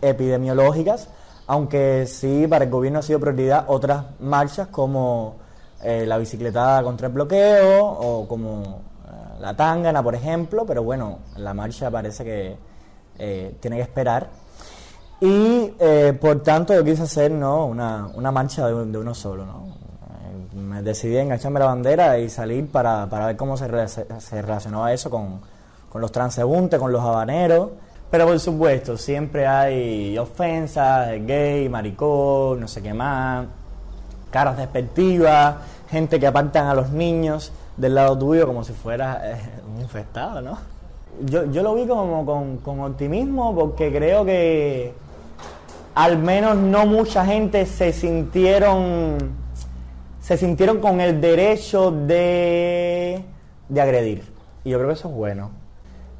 epidemiológicas, 0.01 1.09
aunque 1.47 2.05
sí 2.07 2.45
para 2.47 2.65
el 2.65 2.71
gobierno 2.71 2.99
ha 2.99 3.01
sido 3.01 3.19
prioridad 3.19 3.65
otras 3.67 4.05
marchas 4.19 4.67
como 4.67 5.40
eh, 5.83 6.05
la 6.05 6.17
bicicletada 6.17 6.83
contra 6.83 7.07
el 7.07 7.13
bloqueo 7.13 7.83
o 7.83 8.27
como 8.27 8.81
eh, 9.03 9.39
la 9.39 9.55
tangana, 9.55 10.03
por 10.03 10.13
ejemplo, 10.13 10.63
pero 10.65 10.83
bueno, 10.83 11.19
la 11.37 11.53
marcha 11.55 11.89
parece 11.89 12.23
que 12.23 12.55
eh, 13.17 13.55
tiene 13.59 13.77
que 13.77 13.81
esperar. 13.81 14.29
Y 15.19 15.73
por 16.19 16.41
tanto 16.41 16.73
yo 16.73 16.83
quise 16.83 17.03
hacer 17.03 17.31
¿no? 17.31 17.67
una, 17.67 18.07
una 18.15 18.31
marcha 18.31 18.65
de, 18.65 18.73
uno 18.73 19.13
solo. 19.13 19.45
¿no? 19.45 19.75
me 20.59 20.81
decidí 20.81 21.17
engancharme 21.17 21.59
la 21.59 21.67
bandera 21.67 22.17
y 22.17 22.27
salir 22.27 22.71
para, 22.71 23.07
para 23.07 23.27
ver 23.27 23.37
cómo 23.37 23.55
se, 23.55 23.67
se 23.87 24.41
relacionaba 24.41 24.91
eso 24.91 25.11
con, 25.11 25.39
con 25.89 26.01
los 26.01 26.11
transeúntes, 26.11 26.79
con 26.79 26.91
los 26.91 27.01
habaneros. 27.01 27.69
Pero 28.09 28.25
por 28.25 28.39
supuesto, 28.39 28.97
siempre 28.97 29.45
hay 29.45 30.17
ofensas, 30.17 31.09
gay, 31.25 31.69
maricón, 31.69 32.59
no 32.59 32.67
sé 32.67 32.81
qué 32.81 32.93
más 32.93 33.45
caras 34.31 34.57
despectivas, 34.57 35.57
gente 35.89 36.19
que 36.19 36.25
apartan 36.25 36.67
a 36.67 36.73
los 36.73 36.89
niños 36.89 37.51
del 37.77 37.95
lado 37.95 38.17
tuyo 38.17 38.47
como 38.47 38.63
si 38.63 38.73
fuera 38.73 39.21
eh, 39.23 39.37
un 39.73 39.81
infectado, 39.81 40.41
¿no? 40.41 40.57
Yo, 41.25 41.45
yo 41.51 41.61
lo 41.61 41.75
vi 41.75 41.85
como 41.85 42.25
con, 42.63 42.79
optimismo 42.79 43.53
porque 43.53 43.91
creo 43.91 44.23
que 44.25 44.93
al 45.93 46.17
menos 46.17 46.55
no 46.55 46.85
mucha 46.85 47.25
gente 47.25 47.65
se 47.65 47.91
sintieron 47.91 49.17
se 50.21 50.37
sintieron 50.37 50.79
con 50.79 51.01
el 51.01 51.19
derecho 51.19 51.91
de, 51.91 53.23
de 53.67 53.81
agredir. 53.81 54.23
Y 54.63 54.69
yo 54.69 54.77
creo 54.77 54.89
que 54.89 54.93
eso 54.93 55.09
es 55.09 55.15
bueno. 55.15 55.49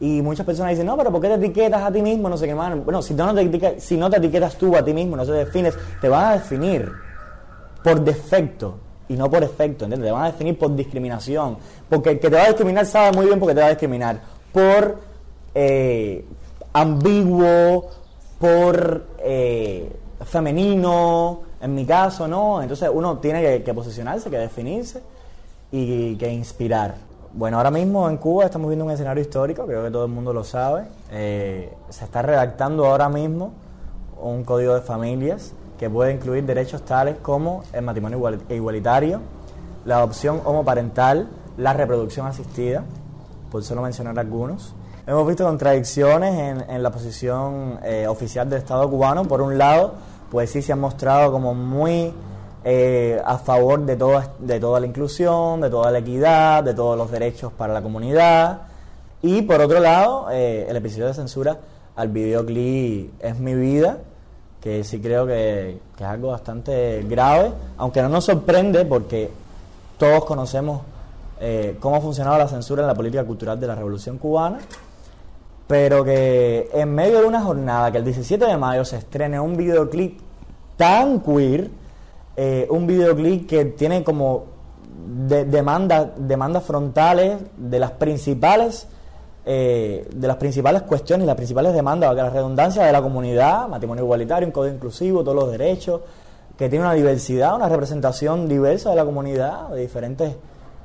Y 0.02 0.24
muchas 0.24 0.45
personas 0.45 0.71
dicen, 0.71 0.88
no, 0.88 0.97
pero 0.97 1.12
¿por 1.12 1.21
qué 1.21 1.28
te 1.28 1.36
etiquetas 1.36 1.84
a 1.84 1.91
ti 1.91 2.02
mismo? 2.02 2.28
No 2.28 2.36
sé 2.36 2.47
qué 2.47 2.56
más. 2.56 2.76
Bueno, 2.84 3.04
si, 3.04 3.13
no 3.13 3.34
te, 3.34 3.80
si 3.80 3.97
no 3.97 4.10
te 4.10 4.17
etiquetas 4.17 4.56
tú 4.56 4.76
a 4.76 4.84
ti 4.84 4.93
mismo, 4.93 5.15
no 5.15 5.24
te 5.24 5.32
defines, 5.32 5.78
te 6.02 6.10
vas 6.10 6.24
a 6.24 6.34
definir 6.34 6.91
por 7.84 8.02
defecto 8.02 8.76
y 9.08 9.15
no 9.15 9.30
por 9.30 9.44
efecto, 9.44 9.86
¿entiendes? 9.86 10.08
Te 10.08 10.12
van 10.12 10.24
a 10.24 10.32
definir 10.32 10.58
por 10.58 10.74
discriminación, 10.76 11.58
porque 11.89 12.12
el 12.12 12.20
que 12.20 12.30
te 12.30 12.36
va 12.36 12.44
a 12.44 12.48
discriminar 12.48 12.86
sabe 12.86 13.15
muy 13.17 13.26
bien 13.26 13.39
por 13.39 13.50
qué 13.50 13.56
te 13.56 13.62
va 13.62 13.67
a 13.67 13.72
discriminar, 13.72 14.22
por 14.54 15.00
eh, 15.54 16.26
ambiguo, 16.72 17.89
por 18.39 19.06
eh, 19.20 19.91
femenino, 20.26 21.41
en 21.60 21.76
mi 21.76 21.86
caso, 21.86 22.28
¿no? 22.28 22.62
Entonces 22.62 22.89
uno 22.91 23.20
tiene 23.20 23.62
que, 23.62 23.74
posicionarse, 23.74 24.30
que 24.30 24.38
definirse 24.38 25.02
y 25.72 26.15
que 26.15 26.32
inspirar. 26.32 26.96
Bueno, 27.34 27.58
ahora 27.58 27.72
mismo 27.72 28.10
en 28.10 28.17
Cuba 28.17 28.46
estamos 28.46 28.67
viendo 28.67 28.84
un 28.84 28.91
escenario 28.91 29.22
histórico, 29.22 29.65
creo 29.65 29.84
que 29.84 29.91
todo 29.91 30.06
el 30.06 30.12
mundo 30.12 30.34
lo 30.34 30.44
sabe. 30.44 30.84
Eh, 31.12 31.72
se 31.89 32.06
está 32.06 32.22
redactando 32.22 32.86
ahora 32.86 33.10
mismo 33.10 33.54
un 34.22 34.44
código 34.44 34.76
de 34.76 34.82
familias 34.82 35.54
que 35.82 35.89
puede 35.89 36.13
incluir 36.13 36.46
derechos 36.46 36.84
tales 36.84 37.15
como 37.24 37.63
el 37.74 37.82
matrimonio 37.82 38.20
igual- 38.20 38.39
igualitario, 38.50 39.20
la 39.84 39.98
adopción 39.98 40.39
homoparental, 40.46 41.28
la 41.58 41.74
reproducción 41.74 42.28
asistida, 42.28 42.84
por 43.52 43.63
solo 43.63 43.82
mencionar 43.82 44.17
algunos. 44.20 44.76
Hemos 45.08 45.28
visto 45.28 45.44
contradicciones 45.44 46.36
en, 46.38 46.70
en 46.70 46.84
la 46.84 46.91
posición 46.91 47.80
eh, 47.84 48.06
oficial 48.08 48.48
del 48.48 48.60
Estado 48.60 48.88
cubano. 48.91 49.26
Por 49.26 49.41
un 49.41 49.58
lado, 49.58 49.96
pues 50.30 50.52
sí 50.52 50.62
se 50.62 50.72
han 50.72 50.80
mostrado 50.80 51.32
como 51.32 51.56
muy 51.56 52.13
eh, 52.63 53.20
a 53.26 53.39
favor 53.39 53.84
de 53.84 53.96
toda, 53.96 54.34
de 54.38 54.60
toda 54.60 54.80
la 54.80 54.86
inclusión, 54.86 55.62
de 55.62 55.72
toda 55.72 55.89
la 55.89 55.98
equidad, 55.98 56.63
de 56.63 56.76
todos 56.76 56.96
los 56.96 57.10
derechos 57.10 57.52
para 57.52 57.74
la 57.74 57.82
comunidad. 57.82 58.62
Y 59.24 59.41
por 59.41 59.60
otro 59.60 59.80
lado, 59.80 60.28
eh, 60.32 60.67
el 60.70 60.76
episodio 60.76 61.08
de 61.08 61.15
censura 61.15 61.58
al 61.96 62.08
videoclip 62.10 63.13
Es 63.20 63.39
mi 63.39 63.56
vida, 63.56 63.98
que 64.62 64.84
sí 64.84 65.00
creo 65.02 65.26
que, 65.26 65.78
es 65.97 66.02
algo 66.06 66.30
bastante 66.30 67.04
grave, 67.10 67.52
aunque 67.78 68.02
no 68.02 68.10
nos 68.10 68.26
sorprende 68.26 68.86
porque 68.86 69.30
todos 69.97 70.24
conocemos 70.26 70.82
eh, 71.39 71.78
cómo 71.80 71.95
ha 71.95 72.02
funcionado 72.02 72.38
la 72.38 72.47
censura 72.47 72.82
en 72.84 72.88
la 72.88 72.93
política 72.93 73.24
cultural 73.24 73.60
de 73.60 73.67
la 73.67 73.76
Revolución 73.76 74.17
Cubana, 74.19 74.60
pero 75.67 76.04
que 76.04 76.69
en 76.74 76.93
medio 76.93 77.21
de 77.21 77.26
una 77.28 77.41
jornada 77.41 77.91
que 77.91 77.97
el 78.00 78.04
17 78.06 78.45
de 78.45 78.58
mayo 78.58 78.84
se 78.86 78.97
estrene 78.97 79.39
un 79.39 79.56
videoclip 79.58 80.19
tan 80.78 81.21
queer, 81.21 81.69
eh, 82.36 82.67
un 82.69 82.86
videoclip 82.88 83.47
que 83.50 83.65
tiene 83.65 84.04
como 84.04 84.45
de- 85.28 85.45
demanda- 85.45 86.12
demandas 86.17 86.63
frontales 86.63 87.38
de 87.58 87.80
las 87.80 87.91
principales 87.91 88.88
eh, 89.54 90.08
de 90.10 90.28
las 90.30 90.38
principales 90.38 90.84
cuestiones, 90.84 91.28
las 91.28 91.36
principales 91.36 91.74
demandas, 91.74 92.16
la 92.16 92.30
redundancia 92.30 92.86
de 92.86 92.92
la 92.94 93.02
comunidad, 93.02 93.68
matrimonio 93.68 94.06
igualitario, 94.06 94.48
un 94.48 94.54
código 94.54 94.74
inclusivo, 94.74 95.26
todos 95.26 95.36
los 95.36 95.52
derechos, 95.52 96.00
que 96.58 96.70
tiene 96.70 96.86
una 96.86 96.94
diversidad, 96.94 97.54
una 97.54 97.68
representación 97.68 98.48
diversa 98.48 98.92
de 98.92 98.96
la 98.96 99.04
comunidad, 99.04 99.68
de 99.68 99.82
diferentes 99.82 100.36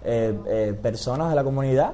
eh, 0.04 0.34
eh, 0.48 0.76
personas 0.82 1.30
de 1.30 1.36
la 1.36 1.44
comunidad. 1.44 1.92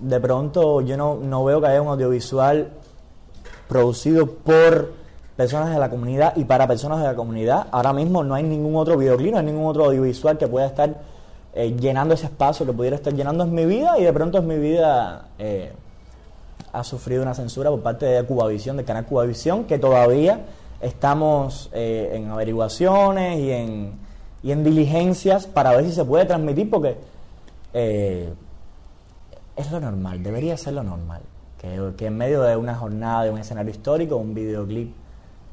De 0.00 0.18
pronto 0.18 0.80
yo 0.80 0.96
no, 0.96 1.14
no 1.14 1.44
veo 1.44 1.60
que 1.60 1.68
haya 1.68 1.80
un 1.80 1.88
audiovisual 1.88 2.70
producido 3.68 4.26
por 4.26 4.92
personas 5.36 5.70
de 5.70 5.78
la 5.78 5.90
comunidad 5.90 6.32
y 6.34 6.42
para 6.44 6.66
personas 6.66 6.98
de 6.98 7.04
la 7.04 7.14
comunidad. 7.14 7.68
Ahora 7.70 7.92
mismo 7.92 8.24
no 8.24 8.34
hay 8.34 8.42
ningún 8.42 8.74
otro 8.74 8.96
videoclip, 8.96 9.30
no 9.30 9.38
hay 9.38 9.44
ningún 9.44 9.66
otro 9.66 9.84
audiovisual 9.84 10.36
que 10.36 10.48
pueda 10.48 10.66
estar 10.66 10.92
eh, 11.54 11.76
llenando 11.78 12.14
ese 12.14 12.26
espacio 12.26 12.66
que 12.66 12.72
pudiera 12.72 12.96
estar 12.96 13.12
llenando 13.12 13.44
es 13.44 13.50
mi 13.50 13.64
vida 13.64 13.96
y 13.98 14.02
de 14.02 14.12
pronto 14.12 14.38
es 14.38 14.44
mi 14.44 14.56
vida 14.56 15.28
eh, 15.38 15.72
ha 16.72 16.84
sufrido 16.84 17.22
una 17.22 17.34
censura 17.34 17.70
por 17.70 17.82
parte 17.82 18.06
de 18.06 18.24
Cubavisión, 18.24 18.76
del 18.76 18.86
canal 18.86 19.06
Cubavisión, 19.06 19.64
que 19.64 19.78
todavía 19.78 20.46
estamos 20.80 21.68
eh, 21.72 22.12
en 22.14 22.30
averiguaciones 22.30 23.38
y 23.38 23.50
en, 24.52 24.64
diligencias 24.64 25.46
para 25.46 25.72
ver 25.72 25.84
si 25.84 25.92
se 25.92 26.04
puede 26.04 26.24
transmitir 26.24 26.70
porque 26.70 26.96
eh, 27.74 28.32
es 29.56 29.70
lo 29.70 29.80
normal, 29.80 30.22
debería 30.22 30.56
ser 30.56 30.74
lo 30.74 30.82
normal. 30.82 31.22
Que, 31.58 32.06
en 32.06 32.16
medio 32.16 32.40
de 32.40 32.56
una 32.56 32.74
jornada, 32.74 33.24
de 33.24 33.30
un 33.30 33.38
escenario 33.38 33.70
histórico, 33.70 34.16
un 34.16 34.32
videoclip 34.32 34.94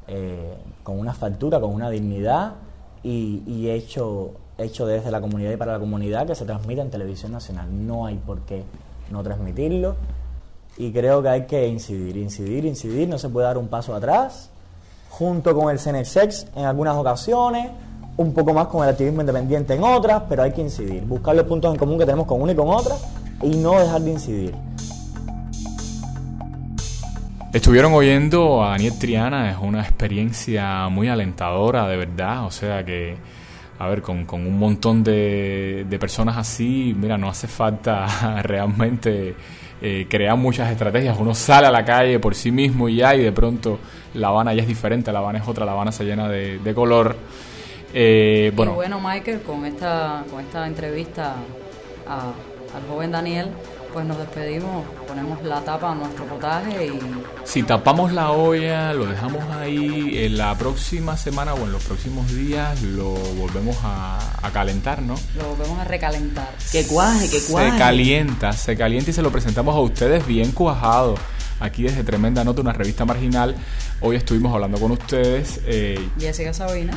eh, 0.06 0.54
con 0.82 0.98
una 0.98 1.12
factura, 1.12 1.60
con 1.60 1.74
una 1.74 1.90
dignidad 1.90 2.54
y, 3.02 3.68
hecho, 3.68 4.32
hecho 4.56 4.86
desde 4.86 5.10
la 5.10 5.20
comunidad 5.20 5.52
y 5.52 5.56
para 5.56 5.72
la 5.74 5.78
comunidad 5.78 6.26
que 6.26 6.34
se 6.34 6.46
transmita 6.46 6.80
en 6.80 6.90
televisión 6.90 7.32
nacional. 7.32 7.68
No 7.86 8.06
hay 8.06 8.16
por 8.16 8.40
qué 8.40 8.64
no 9.10 9.22
transmitirlo 9.22 9.96
y 10.78 10.92
creo 10.92 11.20
que 11.22 11.28
hay 11.28 11.46
que 11.46 11.66
incidir, 11.66 12.16
incidir, 12.16 12.64
incidir, 12.64 13.08
no 13.08 13.18
se 13.18 13.28
puede 13.28 13.46
dar 13.46 13.58
un 13.58 13.66
paso 13.66 13.94
atrás, 13.94 14.48
junto 15.10 15.54
con 15.54 15.70
el 15.70 15.80
Cenesex 15.80 16.46
en 16.54 16.64
algunas 16.64 16.94
ocasiones, 16.94 17.68
un 18.16 18.32
poco 18.32 18.54
más 18.54 18.68
con 18.68 18.84
el 18.84 18.90
activismo 18.90 19.20
independiente 19.20 19.74
en 19.74 19.82
otras, 19.82 20.22
pero 20.28 20.44
hay 20.44 20.52
que 20.52 20.60
incidir, 20.60 21.02
buscar 21.02 21.34
los 21.34 21.46
puntos 21.46 21.72
en 21.72 21.78
común 21.78 21.98
que 21.98 22.04
tenemos 22.04 22.26
con 22.26 22.40
una 22.40 22.52
y 22.52 22.54
con 22.54 22.68
otra 22.68 22.94
y 23.42 23.56
no 23.56 23.78
dejar 23.78 24.00
de 24.02 24.10
incidir. 24.12 24.54
Estuvieron 27.52 27.92
oyendo 27.94 28.62
a 28.62 28.74
Aniel 28.74 28.98
Triana, 28.98 29.50
es 29.50 29.56
una 29.60 29.80
experiencia 29.80 30.88
muy 30.88 31.08
alentadora, 31.08 31.88
de 31.88 31.96
verdad. 31.96 32.44
O 32.44 32.50
sea 32.50 32.84
que, 32.84 33.16
a 33.78 33.88
ver, 33.88 34.02
con, 34.02 34.26
con 34.26 34.46
un 34.46 34.58
montón 34.58 35.02
de, 35.02 35.86
de 35.88 35.98
personas 35.98 36.36
así, 36.36 36.94
mira, 36.96 37.16
no 37.16 37.28
hace 37.28 37.48
falta 37.48 38.42
realmente 38.42 39.34
eh, 39.82 40.06
crear 40.08 40.36
muchas 40.36 40.70
estrategias. 40.70 41.16
Uno 41.18 41.34
sale 41.34 41.66
a 41.66 41.70
la 41.70 41.84
calle 41.84 42.18
por 42.18 42.34
sí 42.34 42.50
mismo 42.50 42.88
y 42.88 42.96
ya, 42.96 43.14
y 43.14 43.22
de 43.22 43.32
pronto 43.32 43.78
La 44.14 44.28
Habana 44.28 44.54
ya 44.54 44.62
es 44.62 44.68
diferente, 44.68 45.12
La 45.12 45.18
Habana 45.20 45.38
es 45.38 45.48
otra, 45.48 45.64
La 45.64 45.72
Habana 45.72 45.92
se 45.92 46.04
llena 46.04 46.28
de, 46.28 46.58
de 46.58 46.74
color. 46.74 47.16
Eh, 47.94 48.52
bueno, 48.54 48.72
Y 48.72 48.74
bueno, 48.74 49.00
Michael, 49.00 49.40
con 49.42 49.64
esta, 49.64 50.24
con 50.30 50.40
esta 50.40 50.66
entrevista 50.66 51.34
a- 52.08 52.32
al 52.76 52.82
joven 52.88 53.10
Daniel, 53.10 53.48
pues 53.92 54.04
nos 54.06 54.18
despedimos, 54.18 54.84
ponemos 55.06 55.42
la 55.42 55.60
tapa 55.62 55.92
a 55.92 55.94
nuestro 55.94 56.24
potaje 56.26 56.86
y 56.86 56.98
Si 57.44 57.62
tapamos 57.62 58.12
la 58.12 58.30
olla, 58.32 58.92
lo 58.92 59.06
dejamos 59.06 59.42
ahí, 59.56 60.18
en 60.18 60.36
la 60.38 60.56
próxima 60.56 61.16
semana 61.16 61.54
o 61.54 61.64
en 61.64 61.72
los 61.72 61.82
próximos 61.84 62.32
días 62.34 62.80
lo 62.82 63.10
volvemos 63.10 63.76
a, 63.82 64.18
a 64.42 64.50
calentar, 64.50 65.02
¿no? 65.02 65.14
lo 65.36 65.48
volvemos 65.54 65.78
a 65.80 65.84
recalentar. 65.84 66.48
Que 66.70 66.86
cuaje, 66.86 67.28
que 67.30 67.40
Se 67.40 67.52
cuaje. 67.52 67.78
calienta, 67.78 68.52
se 68.52 68.76
calienta 68.76 69.10
y 69.10 69.14
se 69.14 69.22
lo 69.22 69.30
presentamos 69.32 69.74
a 69.74 69.80
ustedes 69.80 70.26
bien 70.26 70.52
cuajado. 70.52 71.14
Aquí 71.60 71.82
desde 71.82 72.04
Tremenda 72.04 72.44
Nota, 72.44 72.60
una 72.60 72.72
revista 72.72 73.04
marginal. 73.04 73.56
Hoy 74.00 74.14
estuvimos 74.14 74.54
hablando 74.54 74.78
con 74.78 74.92
ustedes 74.92 75.60
eh, 75.66 75.98
Jessica 76.20 76.52
Sabina. 76.52 76.92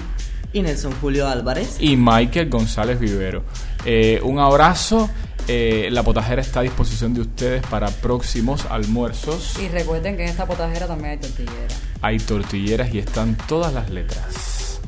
Y 0.54 0.62
Nelson 0.62 0.92
Julio 1.00 1.28
Álvarez. 1.30 1.78
y 1.80 1.96
Michael 1.96 2.50
González 2.50 3.00
Vivero. 3.00 3.44
Eh, 3.86 4.20
un 4.22 4.38
abrazo. 4.38 5.10
Eh, 5.54 5.92
la 5.92 6.02
potajera 6.02 6.42
está 6.42 6.62
a 6.62 6.64
disposición 6.64 7.14
de 7.14 7.20
ustedes 7.20 7.62
para 7.68 7.90
próximos 7.90 8.66
almuerzos. 8.68 9.60
Y 9.60 9.68
recuerden 9.68 10.16
que 10.16 10.24
en 10.24 10.30
esta 10.30 10.46
potajera 10.46 10.88
también 10.88 11.12
hay 11.12 11.18
tortillera. 11.18 11.76
Hay 12.02 12.18
tortilleras 12.20 12.94
y 12.94 13.00
están 13.00 13.36
todas 13.50 13.74
las 13.74 13.90
letras. 13.90 14.80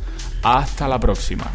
Hasta 0.42 0.88
la 0.88 1.02
próxima. 1.02 1.52